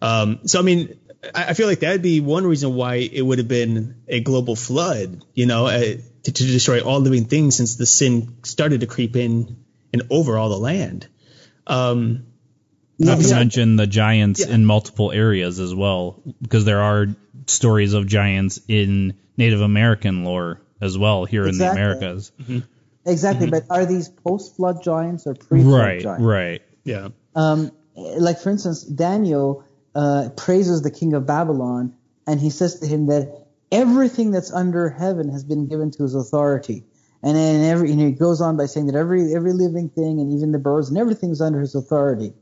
[0.00, 0.98] Um, so, I mean,
[1.34, 4.56] I, I feel like that'd be one reason why it would have been a global
[4.56, 5.24] flood.
[5.34, 5.78] You know, uh,
[6.24, 10.38] to, to destroy all living things since the sin started to creep in and over
[10.38, 11.08] all the land.
[11.66, 12.26] Um,
[12.98, 13.34] Not to Yeah.
[13.38, 14.54] mention the giants Yeah.
[14.54, 17.08] in multiple areas as well, because there are
[17.46, 21.82] stories of giants in Native American lore as well here in the Exactly.
[21.82, 22.32] Americas.
[23.06, 26.22] Exactly, but are these post-flood giants or pre-flood Right, giants?
[26.22, 26.62] right.
[26.84, 27.08] yeah.
[27.34, 29.64] Um, like for instance, Daniel
[29.94, 31.94] uh, praises the king of Babylon,
[32.26, 36.14] and he says to him that everything that's under heaven has been given to his
[36.14, 36.84] authority.
[37.22, 40.32] And then every, and he goes on by saying that every every living thing and
[40.32, 42.34] even the birds and everything's under his authority.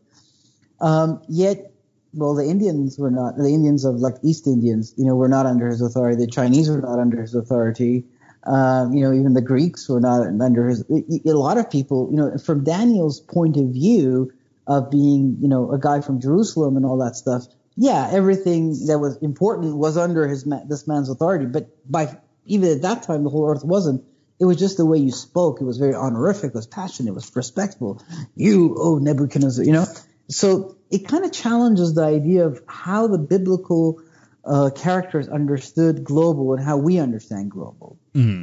[0.80, 1.72] Um, yet,
[2.14, 5.46] well, the Indians were not the Indians of like East Indians, you know, were not
[5.46, 6.16] under his authority.
[6.16, 8.04] The Chinese were not under his authority.
[8.44, 10.84] Um, you know, even the Greeks were not under his.
[10.90, 14.32] A lot of people, you know, from Daniel's point of view
[14.66, 17.46] of being, you know, a guy from Jerusalem and all that stuff.
[17.76, 21.46] Yeah, everything that was important was under his this man's authority.
[21.46, 24.04] But by even at that time, the whole earth wasn't.
[24.38, 25.60] It was just the way you spoke.
[25.60, 26.48] It was very honorific.
[26.50, 27.10] It was passionate.
[27.10, 28.02] It was respectful.
[28.34, 29.86] You, oh Nebuchadnezzar, you know.
[30.28, 34.00] So it kind of challenges the idea of how the biblical
[34.44, 37.98] uh, characters understood global and how we understand global.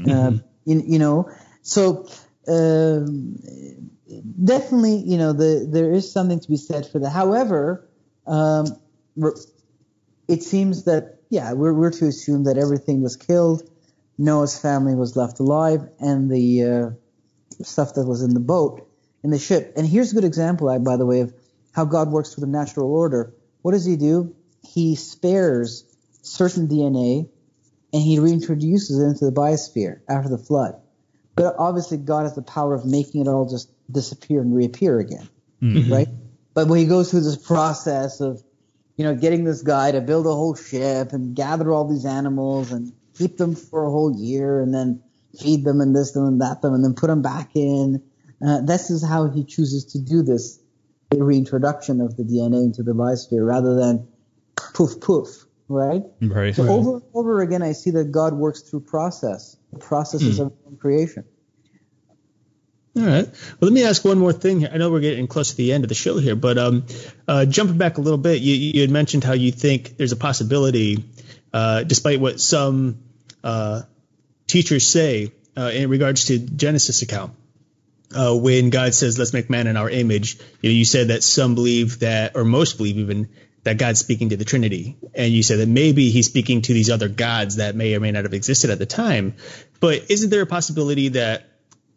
[0.09, 0.31] Uh,
[0.65, 1.29] you, you know,
[1.61, 2.07] so
[2.47, 3.39] um,
[4.43, 7.09] definitely, you know, the, there is something to be said for that.
[7.09, 7.87] However,
[8.25, 8.65] um,
[10.27, 13.69] it seems that yeah, we're, we're to assume that everything was killed,
[14.17, 18.87] Noah's family was left alive, and the uh, stuff that was in the boat,
[19.23, 19.73] in the ship.
[19.77, 21.33] And here's a good example, by the way, of
[21.71, 23.33] how God works with the natural order.
[23.61, 24.35] What does He do?
[24.63, 25.85] He spares
[26.21, 27.29] certain DNA
[27.93, 30.81] and He reintroduces it into the biosphere after the flood.
[31.35, 35.29] But obviously, God has the power of making it all just disappear and reappear again,
[35.89, 36.07] right?
[36.53, 38.41] But when He goes through this process of,
[38.97, 42.71] you know, getting this guy to build a whole ship and gather all these animals
[42.71, 45.01] and keep them for a whole year and then
[45.39, 48.01] feed them and this them and that them and then put them back in.
[48.45, 50.59] Uh, this is how he chooses to do this
[51.09, 54.07] the reintroduction of the DNA into the biosphere rather than
[54.73, 56.03] poof poof, right?
[56.21, 56.53] Right.
[56.53, 60.53] So over and over again, I see that God works through process, the processes of
[60.79, 61.25] creation.
[62.97, 63.25] All right.
[63.25, 64.69] Well, let me ask one more thing here.
[64.73, 66.85] I know we're getting close to the end of the show here, but um,
[67.27, 70.15] uh, jumping back a little bit, you, you had mentioned how you think there's a
[70.17, 71.05] possibility,
[71.53, 72.99] uh, despite what some
[73.43, 73.83] uh,
[74.47, 77.33] teachers say uh, in regards to Genesis account,
[78.15, 81.23] uh, when God says, "Let's make man in our image," you know, you said that
[81.23, 83.29] some believe that, or most believe even,
[83.63, 86.89] that God's speaking to the Trinity, and you said that maybe He's speaking to these
[86.89, 89.35] other gods that may or may not have existed at the time.
[89.79, 91.45] But isn't there a possibility that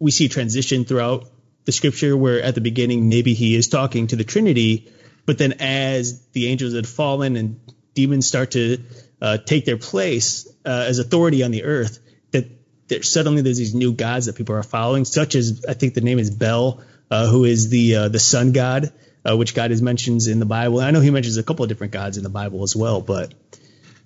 [0.03, 1.30] we see a transition throughout
[1.64, 4.92] the scripture where at the beginning maybe he is talking to the Trinity,
[5.26, 7.61] but then as the angels had fallen and
[7.94, 8.78] demons start to
[9.20, 12.00] uh, take their place uh, as authority on the earth,
[12.32, 12.46] that
[12.88, 16.00] there, suddenly there's these new gods that people are following, such as I think the
[16.00, 18.92] name is Bel, uh, who is the uh, the sun god,
[19.24, 20.80] uh, which God is mentions in the Bible.
[20.80, 23.34] I know he mentions a couple of different gods in the Bible as well, but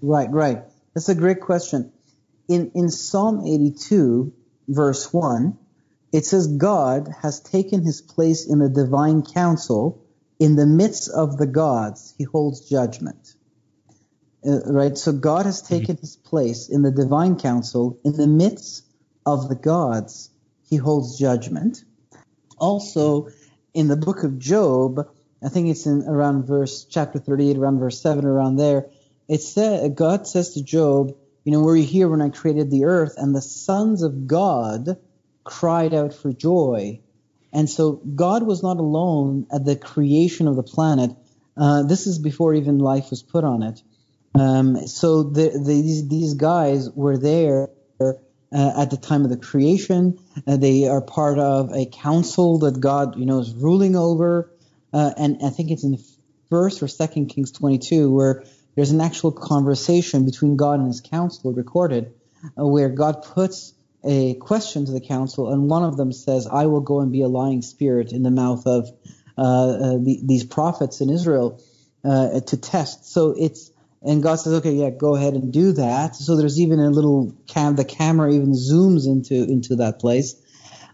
[0.02, 0.58] Right, right.
[0.92, 1.90] That's a great question.
[2.48, 4.34] In in Psalm 82,
[4.68, 5.56] verse 1,
[6.12, 10.02] it says God has taken his place in the divine council.
[10.38, 13.34] In the midst of the gods, he holds judgment.
[14.46, 14.96] Uh, right?
[14.96, 17.98] So God has taken his place in the divine council.
[18.04, 18.84] In the midst
[19.24, 20.30] of the gods,
[20.68, 21.84] he holds judgment.
[22.58, 23.28] Also,
[23.74, 25.08] in the book of Job,
[25.42, 28.86] I think it's in around verse chapter 38, around verse 7, around there,
[29.28, 32.84] it said God says to Job, you know, were you here when I created the
[32.84, 34.96] earth and the sons of God
[35.46, 37.00] cried out for joy.
[37.52, 41.12] And so God was not alone at the creation of the planet.
[41.56, 43.80] Uh, this is before even life was put on it.
[44.34, 47.70] Um, so the, the, these, these guys were there
[48.00, 48.12] uh,
[48.52, 50.18] at the time of the creation.
[50.46, 54.50] Uh, they are part of a council that God, you know, is ruling over.
[54.92, 55.98] Uh, and I think it's in
[56.50, 58.44] first or second Kings 22 where
[58.74, 62.12] there's an actual conversation between God and his council recorded
[62.58, 63.72] uh, where God puts
[64.06, 67.22] a question to the council and one of them says, I will go and be
[67.22, 68.88] a lying spirit in the mouth of
[69.36, 71.62] uh, uh, the, these prophets in Israel
[72.04, 73.12] uh, to test.
[73.12, 73.70] So it's,
[74.02, 76.14] and God says, okay, yeah, go ahead and do that.
[76.14, 80.36] So there's even a little cam, the camera even zooms into, into that place.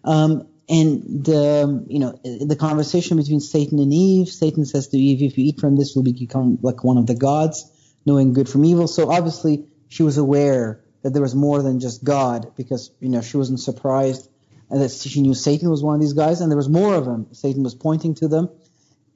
[0.04, 4.28] Um, and um, you know the conversation between Satan and Eve.
[4.28, 7.06] Satan says to Eve, "If you eat from this, you will become like one of
[7.06, 7.70] the gods,
[8.06, 12.04] knowing good from evil." So obviously, she was aware that there was more than just
[12.04, 14.28] God, because you know she wasn't surprised
[14.70, 17.26] that she knew Satan was one of these guys, and there was more of them.
[17.32, 18.48] Satan was pointing to them,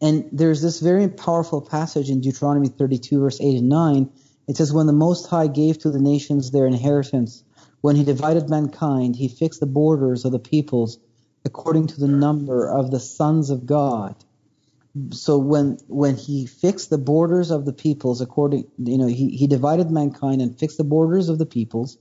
[0.03, 4.11] and there's this very powerful passage in Deuteronomy 32, verse 8 and 9.
[4.49, 7.43] It says, "When the Most High gave to the nations their inheritance,
[7.81, 10.99] when He divided mankind, He fixed the borders of the peoples."
[11.47, 14.17] according to the number of the sons of God.
[15.11, 19.47] So when when he fixed the borders of the peoples according you know he, he
[19.47, 21.99] divided mankind and fixed the borders of the peoples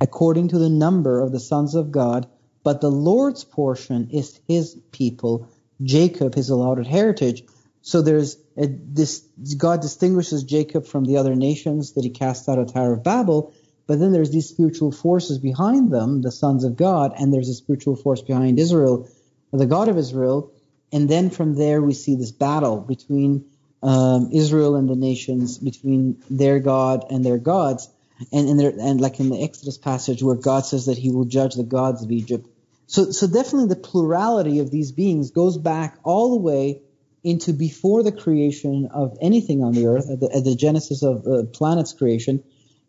[0.00, 2.28] according to the number of the sons of God,
[2.62, 5.48] but the Lord's portion is his people,
[5.82, 7.44] Jacob his allotted heritage.
[7.82, 9.20] So there's a, this
[9.56, 13.52] God distinguishes Jacob from the other nations that he cast out of Tower of Babel,
[13.86, 17.54] but then there's these spiritual forces behind them, the sons of God, and there's a
[17.54, 19.08] spiritual force behind Israel,
[19.52, 20.52] the God of Israel.
[20.92, 23.44] And then from there we see this battle between
[23.82, 27.88] um, Israel and the nations, between their God and their gods.
[28.32, 31.54] And, there, and like in the Exodus passage where God says that he will judge
[31.54, 32.48] the gods of Egypt.
[32.88, 36.82] So, so definitely the plurality of these beings goes back all the way
[37.22, 41.24] into before the creation of anything on the earth, at the, at the genesis of
[41.24, 42.42] the uh, planet's creation,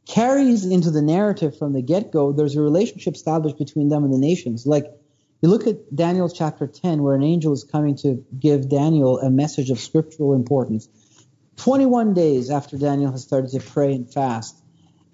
[0.08, 4.18] carries into the narrative from the get-go, there's a relationship established between them and the
[4.18, 4.66] nations.
[4.66, 4.86] Like,
[5.42, 9.30] you look at Daniel chapter 10, where an angel is coming to give Daniel a
[9.30, 10.90] message of scriptural importance.
[11.58, 14.56] 21 days after Daniel has started to pray and fast.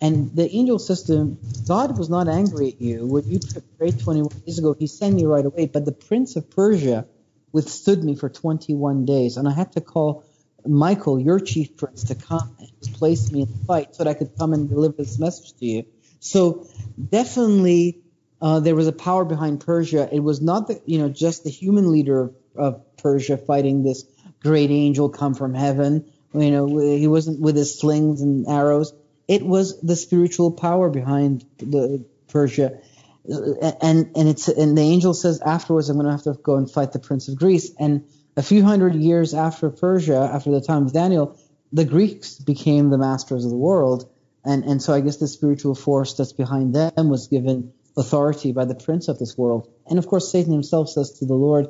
[0.02, 3.06] And the angel says to him, God was not angry at you.
[3.06, 3.40] When you
[3.78, 5.68] prayed 21 days ago, he sent you right away.
[5.68, 7.08] But the prince of Persia
[7.52, 9.38] withstood me for 21 days.
[9.38, 10.26] And I had to call
[10.66, 14.14] Michael, your chief prince, to come and place me in the fight so that I
[14.16, 15.86] could come and deliver this message to you.
[16.20, 16.68] So
[17.10, 18.02] definitely
[18.42, 20.10] uh, there was a power behind Persia.
[20.12, 24.06] It was not the, you know just the human leader of, of Persia fighting this
[24.42, 26.12] great angel come from heaven.
[26.34, 28.94] You know he wasn't with his slings and arrows.
[29.28, 32.80] It was the spiritual power behind the Persia.
[33.28, 36.70] And and it's and the angel says afterwards I'm going to have to go and
[36.70, 38.06] fight the prince of Greece and
[38.38, 41.38] a few hundred years after Persia, after the time of Daniel,
[41.72, 44.10] the Greeks became the masters of the world.
[44.44, 48.66] And, and so I guess the spiritual force that's behind them was given authority by
[48.66, 49.72] the prince of this world.
[49.88, 51.68] And of course, Satan himself says to the Lord,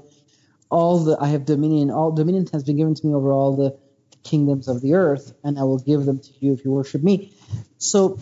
[0.69, 3.77] all the, I have dominion, all dominion has been given to me over all the
[4.23, 7.33] kingdoms of the earth, and I will give them to you if you worship me.
[7.77, 8.19] So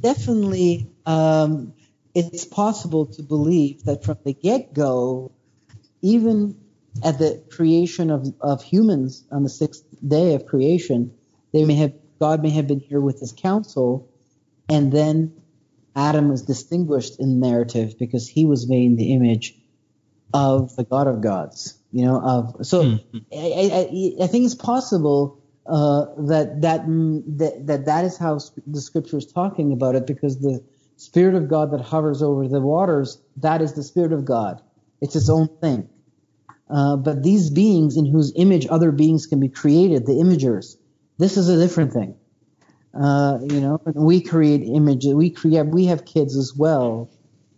[0.00, 1.74] definitely, um,
[2.14, 5.32] it's possible to believe that from the get-go,
[6.00, 6.56] even
[7.02, 11.12] at the creation of, of humans on the sixth day of creation,
[11.52, 14.08] they may have God may have been here with his council,
[14.68, 15.42] and then
[15.96, 19.56] Adam is distinguished in the narrative because he was made in the image
[20.32, 21.78] of the God of gods.
[21.92, 23.18] You know, of so mm-hmm.
[23.32, 26.86] I, I, I, think it's possible uh, that, that
[27.38, 30.64] that that that is how the scripture is talking about it because the
[30.96, 34.60] spirit of God that hovers over the waters that is the spirit of God.
[35.00, 35.88] It's its own thing.
[36.68, 40.76] Uh, but these beings in whose image other beings can be created, the imagers,
[41.18, 42.16] this is a different thing.
[42.94, 45.14] Uh, you know, we create images.
[45.14, 45.66] We create.
[45.66, 47.10] We have kids as well,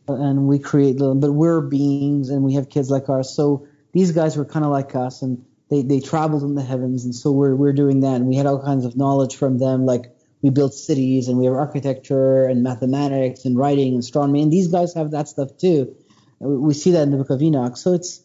[0.09, 0.99] and we create.
[0.99, 3.35] But we're beings, and we have kids like ours.
[3.35, 7.05] So these guys were kind of like us, and they they traveled in the heavens,
[7.05, 9.85] and so we're we're doing that, and we had all kinds of knowledge from them,
[9.85, 10.07] like
[10.43, 14.69] we built cities, and we have architecture, and mathematics, and writing, and astronomy, and these
[14.69, 15.95] guys have that stuff too.
[16.39, 17.77] We see that in the Book of Enoch.
[17.77, 18.23] So it's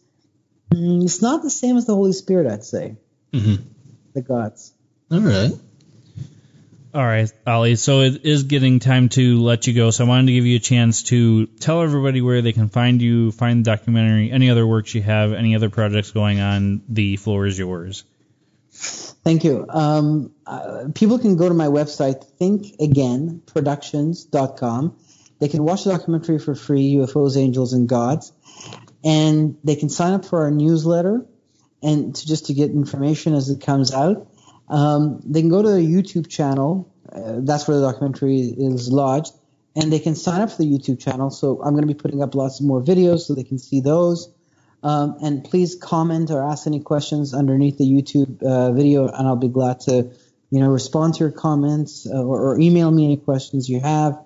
[0.74, 2.96] Mm, it's not the same as the Holy Spirit, I'd say.
[3.34, 3.64] Mm-hmm.
[4.14, 4.74] The gods.
[5.12, 5.52] All right.
[6.94, 7.78] All right, Ali.
[7.78, 9.92] So it is getting time to let you go.
[9.92, 13.02] So I wanted to give you a chance to tell everybody where they can find
[13.02, 16.82] you, find the documentary, any other works you have, any other projects going on.
[16.90, 18.04] The floor is yours.
[18.72, 19.66] Thank you.
[19.70, 24.98] Um, uh, people can go to my website, thinkagainproductions.com.
[25.40, 28.34] They can watch the documentary for free, UFOs, Angels, and Gods,
[29.04, 31.26] and they can sign up for our newsletter
[31.82, 34.28] and to just to get information as it comes out.
[34.72, 36.92] Um, they can go to the YouTube channel.
[37.12, 39.34] Uh, that's where the documentary is lodged,
[39.76, 41.30] and they can sign up for the YouTube channel.
[41.30, 44.34] So I'm going to be putting up lots more videos so they can see those.
[44.82, 49.36] Um, and please comment or ask any questions underneath the YouTube uh, video, and I'll
[49.36, 50.12] be glad to,
[50.50, 54.18] you know, respond to your comments uh, or, or, email me any questions you have.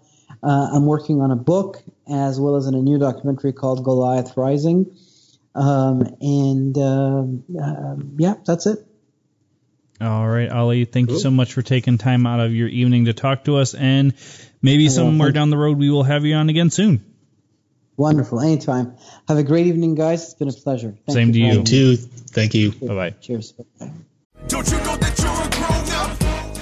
[0.41, 4.37] Uh, I'm working on a book as well as in a new documentary called Goliath
[4.37, 4.95] Rising.
[5.55, 8.79] Um, and um, um, yeah, that's it.
[10.01, 11.15] All right, Ali, thank cool.
[11.15, 13.73] you so much for taking time out of your evening to talk to us.
[13.73, 14.13] And
[14.61, 17.03] maybe somewhere down the road we will have you on again soon.
[17.97, 18.41] Wonderful.
[18.41, 18.97] Anytime.
[19.27, 20.23] Have a great evening, guys.
[20.23, 20.97] It's been a pleasure.
[21.05, 21.63] Thank Same you to you.
[21.63, 21.95] too.
[21.95, 22.71] Thank you.
[22.73, 23.11] Bye bye.
[23.21, 23.53] Cheers.
[23.53, 23.91] Bye-bye.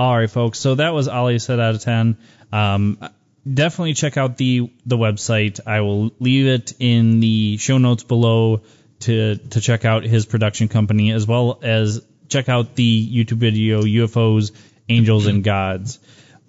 [0.00, 0.58] All right, folks.
[0.58, 2.16] So that was Ali said out of ten.
[2.50, 2.98] Um,
[3.46, 5.60] definitely check out the the website.
[5.66, 8.62] I will leave it in the show notes below
[9.00, 13.82] to to check out his production company as well as check out the YouTube video
[13.82, 14.52] UFOs,
[14.88, 15.98] Angels and Gods.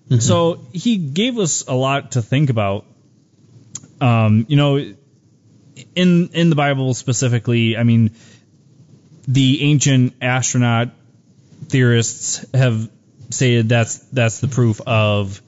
[0.06, 0.20] Mm-hmm.
[0.20, 2.86] So he gave us a lot to think about.
[4.00, 8.12] Um, you know, in in the Bible specifically, I mean,
[9.28, 10.92] the ancient astronaut
[11.68, 12.90] theorists have
[13.32, 15.42] stated that's that's the proof of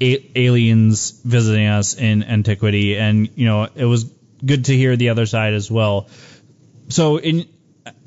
[0.00, 4.04] a- aliens visiting us in antiquity, and you know it was
[4.44, 6.08] good to hear the other side as well.
[6.88, 7.46] So in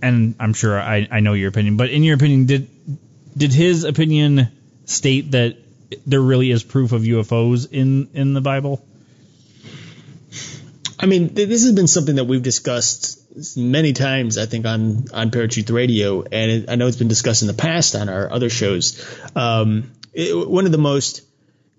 [0.02, 2.70] and I'm sure I, I know your opinion, but in your opinion, did
[3.36, 4.50] did his opinion
[4.86, 5.58] state that
[6.06, 8.86] there really is proof of UFOs in in the Bible?
[11.00, 13.22] I mean, this has been something that we've discussed
[13.56, 17.42] many times, I think, on on Paratruth Radio, and it, I know it's been discussed
[17.42, 19.04] in the past on our other shows.
[19.36, 21.22] Um, it, one of the most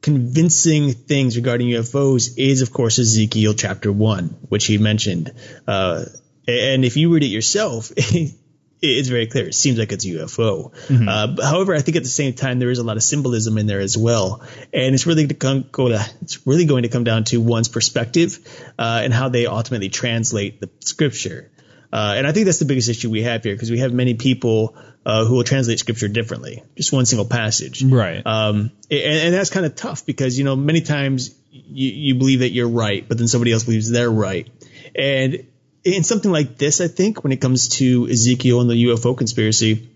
[0.03, 5.33] convincing things regarding UFOs is, of course, Ezekiel chapter one, which he mentioned.
[5.67, 6.05] Uh,
[6.47, 7.91] and if you read it yourself,
[8.83, 9.49] it's very clear.
[9.49, 10.73] It seems like it's a UFO.
[10.73, 11.09] Mm-hmm.
[11.09, 13.67] Uh, however, I think at the same time there is a lot of symbolism in
[13.67, 17.05] there as well, and it's really to come, go to it's really going to come
[17.05, 18.39] down to one's perspective
[18.79, 21.51] uh, and how they ultimately translate the scripture.
[21.93, 24.15] Uh, and I think that's the biggest issue we have here because we have many
[24.15, 27.83] people uh, who will translate scripture differently, just one single passage.
[27.83, 28.27] Right.
[28.27, 32.41] Um, and, and that's kind of tough because you know many times you, you believe
[32.41, 34.49] that you're right, but then somebody else believes they're right,
[34.95, 35.47] and
[35.87, 39.89] in something like this, I think when it comes to Ezekiel and the UFO conspiracy,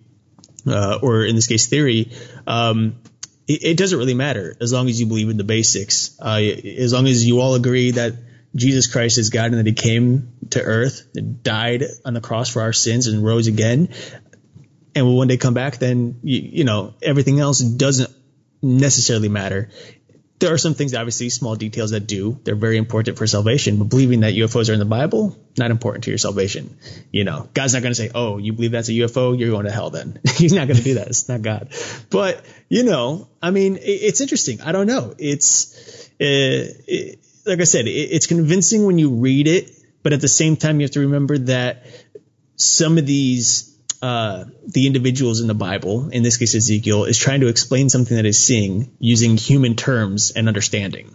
[0.66, 2.12] uh, or in this case theory,
[2.47, 3.01] um,
[3.49, 6.16] it, it, doesn't really matter as long as you believe in the basics.
[6.20, 6.41] Uh,
[6.78, 8.14] as long as you all agree that
[8.55, 11.09] Jesus Christ is God and that He came to Earth,
[11.43, 13.88] died on the cross for our sins, and rose again,
[14.95, 18.11] and will one day come back, then you, you know everything else doesn't
[18.62, 19.70] necessarily matter
[20.41, 22.41] there are some things, obviously, small details that do.
[22.45, 23.78] They're very important for salvation.
[23.78, 26.78] But believing that UFOs are in the Bible, not important to your salvation.
[27.12, 29.38] You know, God's not going to say, "Oh, you believe that's a UFO?
[29.38, 31.09] You're going to hell." Then He's not going to do that.
[31.09, 31.68] It's not God.
[32.09, 34.62] But you know, I mean, it, it's interesting.
[34.62, 35.14] I don't know.
[35.18, 39.70] It's uh, it, like I said, it, it's convincing when you read it,
[40.03, 41.84] but at the same time, you have to remember that
[42.57, 43.69] some of these
[44.03, 48.16] uh, the individuals in the Bible, in this case Ezekiel, is trying to explain something
[48.16, 51.14] that he's seeing using human terms and understanding.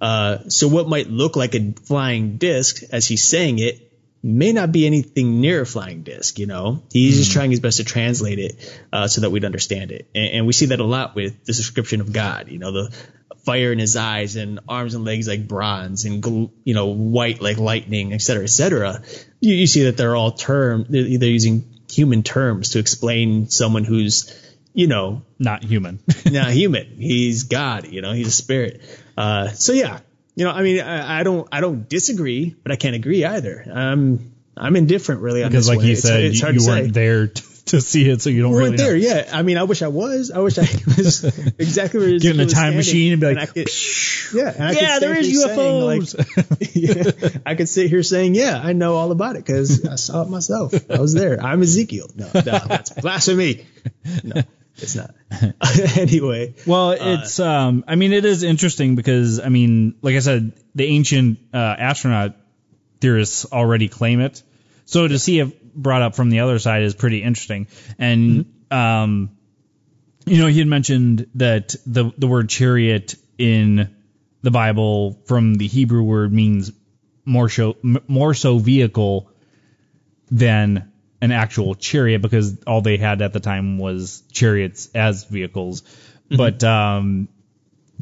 [0.00, 3.92] Uh, so what might look like a flying disc as he's saying it
[4.24, 6.38] may not be anything near a flying disc.
[6.38, 7.18] You know, he's mm.
[7.18, 7.38] just hmm.
[7.38, 10.54] trying his best to translate it uh, so that we'd understand it, and, and, we
[10.54, 12.48] see that a lot with the description of God.
[12.48, 12.96] You know, the
[13.44, 16.24] fire in his eyes and arms and legs like bronze and
[16.64, 19.02] you know white like lightning, et cetera, et cetera.
[19.40, 20.86] You, you see that they're all term.
[20.88, 24.32] They're, they're using human terms to explain someone who's,
[24.72, 26.96] you know, not human, not human.
[26.98, 28.82] He's God, you know, he's a spirit.
[29.16, 30.00] Uh, so yeah,
[30.34, 33.64] you know, I mean, I, I don't, I don't disagree, but I can't agree either.
[33.70, 36.90] Um, I'm indifferent really on Because this like you said, it's, you, you weren't say.
[36.90, 38.98] there to, to see it, so you don't We really there, know.
[38.98, 39.30] yeah.
[39.32, 40.30] I mean, I wish I was.
[40.30, 40.62] I wish I
[40.96, 41.24] was
[41.58, 43.68] exactly where Get in a time machine and be like, I could,
[44.34, 46.74] yeah, and yeah, there is here saying, like, UFOs.
[47.34, 50.22] yeah, I could sit here saying, yeah, I know all about it because I saw
[50.22, 50.74] it myself.
[50.90, 51.40] I was there.
[51.42, 52.08] I'm Ezekiel.
[52.14, 53.66] No, no, that's blasphemy.
[54.22, 54.42] No,
[54.76, 55.14] it's not.
[55.96, 60.52] anyway, Well, it's um I mean it is interesting because I mean like I said
[60.74, 62.34] the ancient uh, astronaut
[63.00, 64.42] theorists already claim it.
[64.86, 67.68] So to see it brought up from the other side is pretty interesting.
[67.98, 69.30] And um
[70.26, 73.94] you know he had mentioned that the the word chariot in
[74.42, 76.72] the Bible from the Hebrew word means
[77.24, 79.30] more so more so vehicle
[80.30, 85.82] than an actual chariot because all they had at the time was chariots as vehicles.
[86.28, 87.28] But um,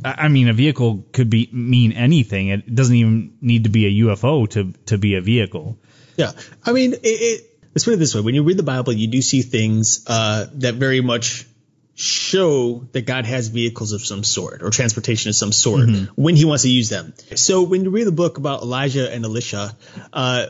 [0.04, 2.48] I mean, a vehicle could be mean anything.
[2.48, 5.78] It doesn't even need to be a UFO to to be a vehicle.
[6.16, 6.32] Yeah,
[6.64, 7.44] I mean, it,
[7.74, 10.46] let's put it this way: when you read the Bible, you do see things uh,
[10.54, 11.46] that very much
[11.94, 16.44] show that God has vehicles of some sort or transportation of some sort when He
[16.44, 17.12] wants to use them.
[17.34, 19.76] So when you read the book about Elijah and Elisha,
[20.12, 20.46] uh,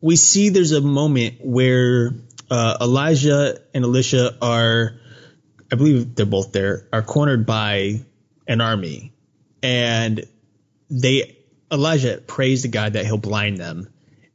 [0.00, 2.12] we see there's a moment where
[2.50, 4.98] uh, Elijah and Elisha are,
[5.70, 8.00] I believe they're both there, are cornered by
[8.46, 9.12] an army,
[9.62, 10.24] and
[10.90, 11.36] they
[11.70, 13.88] Elijah prays to God that He'll blind them,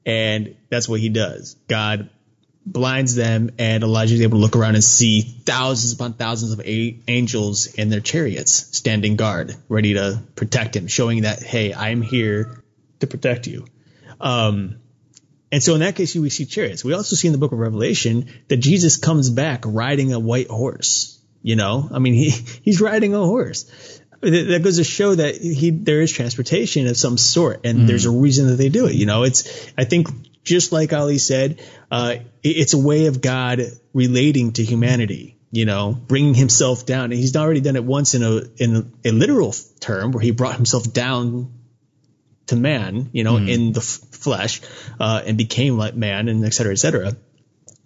[0.06, 1.56] and that's what he does.
[1.68, 2.10] God
[2.66, 6.62] blinds them, and Elijah is able to look around and see thousands upon thousands of
[6.62, 12.02] a- angels in their chariots standing guard, ready to protect him, showing that hey, I'm
[12.02, 12.64] here
[13.00, 13.66] to protect you.
[14.22, 14.78] Um,
[15.52, 16.84] and so in that case, we see chariots.
[16.84, 20.48] We also see in the book of Revelation that Jesus comes back riding a white
[20.48, 21.20] horse.
[21.42, 22.30] You know, I mean, he
[22.64, 23.66] he's riding a horse.
[24.22, 28.06] That that goes to show that he there is transportation of some sort, and there's
[28.06, 28.96] a reason that they do it.
[28.96, 30.08] You know, it's I think
[30.44, 31.62] just like Ali said,
[31.94, 33.62] uh, it's a way of God
[33.94, 35.38] relating to humanity.
[35.56, 37.12] You know, bringing himself down.
[37.12, 40.32] And he's already done it once in a in a, a literal term where he
[40.32, 41.54] brought himself down
[42.48, 44.62] to man, you know, in the f- flesh,
[45.00, 47.16] uh, and became like man, and et cetera, et cetera.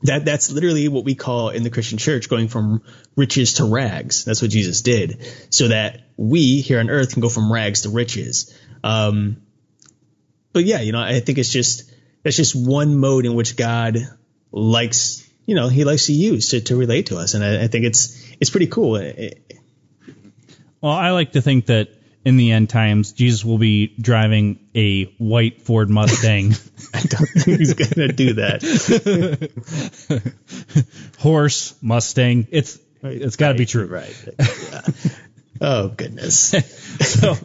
[0.03, 2.83] That that's literally what we call in the Christian church going from
[3.17, 4.23] riches to rags.
[4.23, 7.89] That's what Jesus did, so that we here on earth can go from rags to
[7.89, 8.57] riches.
[8.81, 9.41] Um,
[10.53, 11.86] but yeah, you know, I think it's just
[12.27, 13.99] that's just one mode in which God
[14.51, 17.67] likes, you know, He likes to use to, to relate to us, and I, I
[17.67, 18.99] think it's it's pretty cool.
[20.81, 21.87] Well, I like to think that
[22.25, 26.47] in the end times, Jesus will be driving a white Ford Mustang,
[26.93, 28.59] I don't think He's gonna do that.
[31.19, 32.47] horse Mustang.
[32.51, 33.87] It's it's got to be true.
[33.87, 34.13] Right.
[34.37, 34.81] Yeah.
[35.59, 36.53] Oh goodness.
[36.99, 37.35] so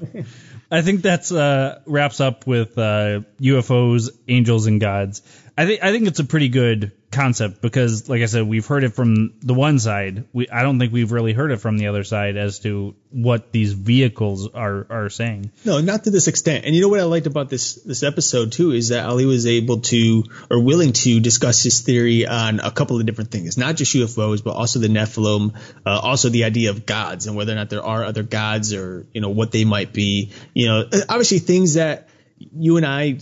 [0.72, 5.20] I think that's uh, wraps up with uh, UFOs, angels, and gods.
[5.56, 8.84] I think I think it's a pretty good concept because, like I said, we've heard
[8.84, 10.24] it from the one side.
[10.32, 13.52] We I don't think we've really heard it from the other side as to what
[13.52, 15.50] these vehicles are are saying.
[15.64, 16.64] No, not to this extent.
[16.64, 19.46] And you know what I liked about this this episode too is that Ali was
[19.46, 23.76] able to or willing to discuss his theory on a couple of different things, not
[23.76, 27.56] just UFOs, but also the Nephilim, uh, also the idea of gods and whether or
[27.56, 30.32] not there are other gods or you know what they might be.
[30.54, 33.18] You know, obviously things that you and I.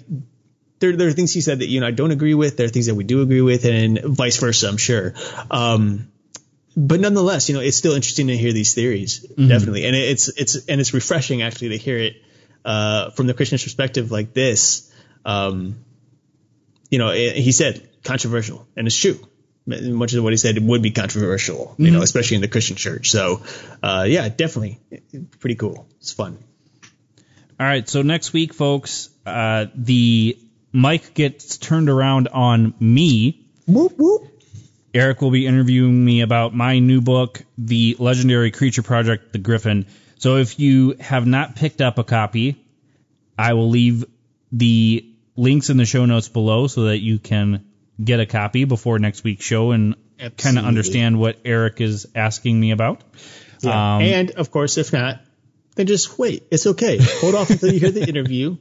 [0.81, 2.57] There, there are things he said that you and I don't agree with.
[2.57, 4.69] There are things that we do agree with, and vice versa.
[4.69, 5.15] I'm sure.
[5.51, 6.11] Um,
[6.77, 10.55] but nonetheless, you know, it's still interesting to hear these theories, definitely, and it's it's
[10.67, 12.23] and it's refreshing actually to hear it
[12.65, 14.91] uh, from the Christian perspective like this.
[15.25, 15.85] Um,
[16.91, 19.19] you know, eh, he said controversial, and it's true.
[19.67, 23.11] Much of what he said would be controversial, you know, especially in the Christian church.
[23.11, 23.43] So,
[23.83, 24.81] uh, yeah, definitely,
[25.39, 25.87] pretty cool.
[25.99, 26.39] It's fun.
[27.61, 30.39] All right, so next week, folks, uh, the
[30.73, 33.47] mic gets turned around on me.
[33.67, 34.27] Whoop whoop.
[34.93, 39.87] Eric will be interviewing me about my new book, The Legendary Creature Project, The Griffin.
[40.19, 42.65] So if you have not picked up a copy,
[43.39, 44.05] I will leave
[44.51, 45.07] the
[45.37, 47.65] links in the show notes below so that you can
[48.03, 49.95] get a copy before next week's show and
[50.37, 53.03] kind of understand what Eric is asking me about.
[53.61, 53.97] Yeah.
[53.97, 55.21] Um, and of course, if not,
[55.77, 56.47] then just wait.
[56.51, 56.99] It's okay.
[57.01, 58.57] Hold off until you hear the interview,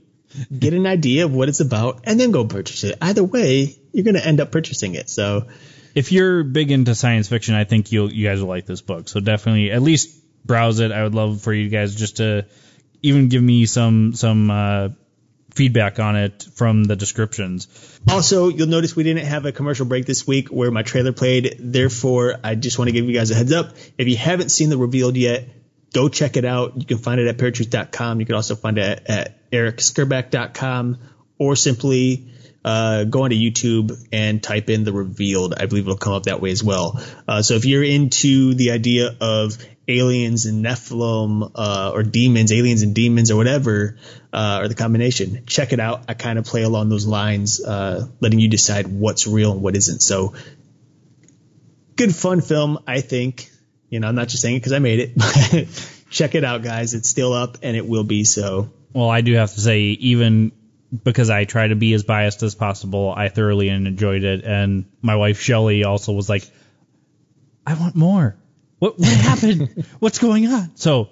[0.57, 2.97] get an idea of what it's about, and then go purchase it.
[3.01, 5.09] Either way, you're going to end up purchasing it.
[5.09, 5.47] So,
[5.95, 9.09] if you're big into science fiction, I think you'll you guys will like this book.
[9.09, 10.15] So definitely at least
[10.45, 10.91] browse it.
[10.91, 12.45] I would love for you guys just to
[13.01, 14.89] even give me some some uh,
[15.51, 17.67] feedback on it from the descriptions.
[18.07, 21.57] Also, you'll notice we didn't have a commercial break this week where my trailer played.
[21.59, 23.75] Therefore, I just want to give you guys a heads up.
[23.97, 25.49] If you haven't seen the revealed yet,
[25.93, 26.77] go check it out.
[26.77, 28.19] You can find it at paratruth.com.
[28.19, 30.97] You can also find it at, at ericskerback.com
[31.37, 32.29] or simply
[32.63, 35.53] uh, go onto YouTube and type in the revealed.
[35.57, 37.01] I believe it'll come up that way as well.
[37.27, 42.81] Uh, so if you're into the idea of aliens and Nephilim uh, or demons, aliens
[42.81, 43.97] and demons or whatever,
[44.31, 46.05] uh, or the combination, check it out.
[46.07, 49.75] I kind of play along those lines, uh, letting you decide what's real and what
[49.75, 50.01] isn't.
[50.01, 50.35] So
[51.95, 53.49] good fun film, I think.
[53.89, 55.67] You know, I'm not just saying it because I made it.
[56.11, 56.93] check it out, guys.
[56.93, 58.69] It's still up and it will be so.
[58.93, 60.51] Well, I do have to say, even
[61.03, 64.43] because I try to be as biased as possible, I thoroughly enjoyed it.
[64.43, 66.49] And my wife Shelly also was like,
[67.65, 68.35] I want more.
[68.79, 69.85] What, what happened?
[69.99, 70.75] What's going on?
[70.75, 71.09] So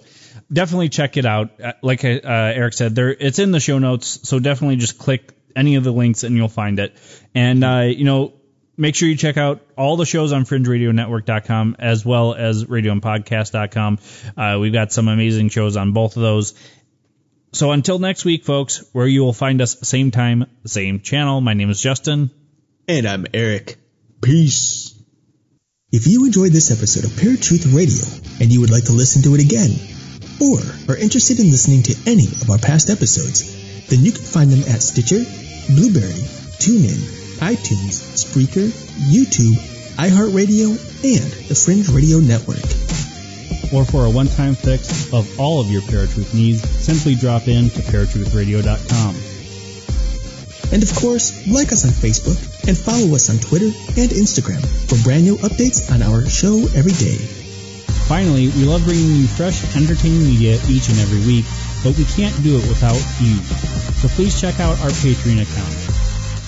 [0.52, 1.62] definitely check it out.
[1.62, 4.28] Uh, Like uh, Eric said, there it's in the show notes.
[4.28, 6.96] So definitely just click any of the links and you'll find it.
[7.36, 8.34] And uh, you know,
[8.78, 14.00] make sure you check out all the shows on fringeradionetwork.com as well as radioandpodcast.com.
[14.36, 16.54] Uh, we've got some amazing shows on both of those.
[17.58, 21.42] So until next week, folks, where you will find us same time, same channel.
[21.42, 22.30] My name is Justin.
[22.88, 23.78] And I'm Eric.
[24.22, 24.94] Peace.
[25.92, 28.06] If you enjoyed this episode of Paratruth Radio
[28.40, 29.74] and you would like to listen to it again,
[30.40, 34.52] or are interested in listening to any of our past episodes, then you can find
[34.52, 35.26] them at Stitcher,
[35.74, 36.22] Blubrry,
[36.62, 38.70] TuneIn, iTunes, Spreaker,
[39.10, 39.58] YouTube,
[39.98, 43.07] iHeartRadio, and the Fringe Radio Network.
[43.74, 47.82] Or for a one-time fix of all of your Paratruth needs, simply drop in to
[47.82, 49.16] paratruthradio.com.
[50.72, 52.36] And of course, like us on Facebook
[52.68, 56.92] and follow us on Twitter and Instagram for brand new updates on our show every
[56.92, 57.16] day.
[58.08, 61.46] Finally, we love bringing you fresh, entertaining media each and every week,
[61.84, 63.36] but we can't do it without you.
[64.00, 65.76] So please check out our Patreon account.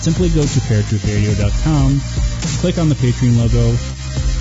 [0.00, 2.00] Simply go to paratruthradio.com,
[2.60, 3.76] click on the Patreon logo,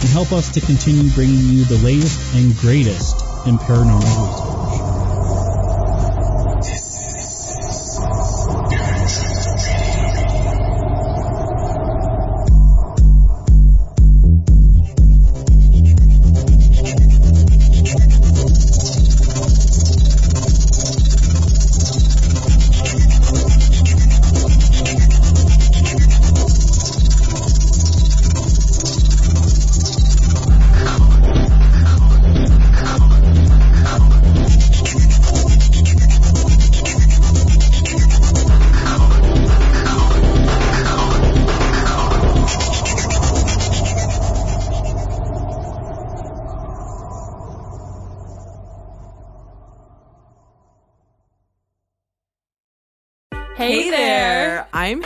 [0.02, 4.49] and help us to continue bringing you the latest and greatest in paranormal research.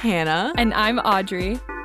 [0.04, 0.52] Hannah.
[0.58, 1.62] And I'm Audrey.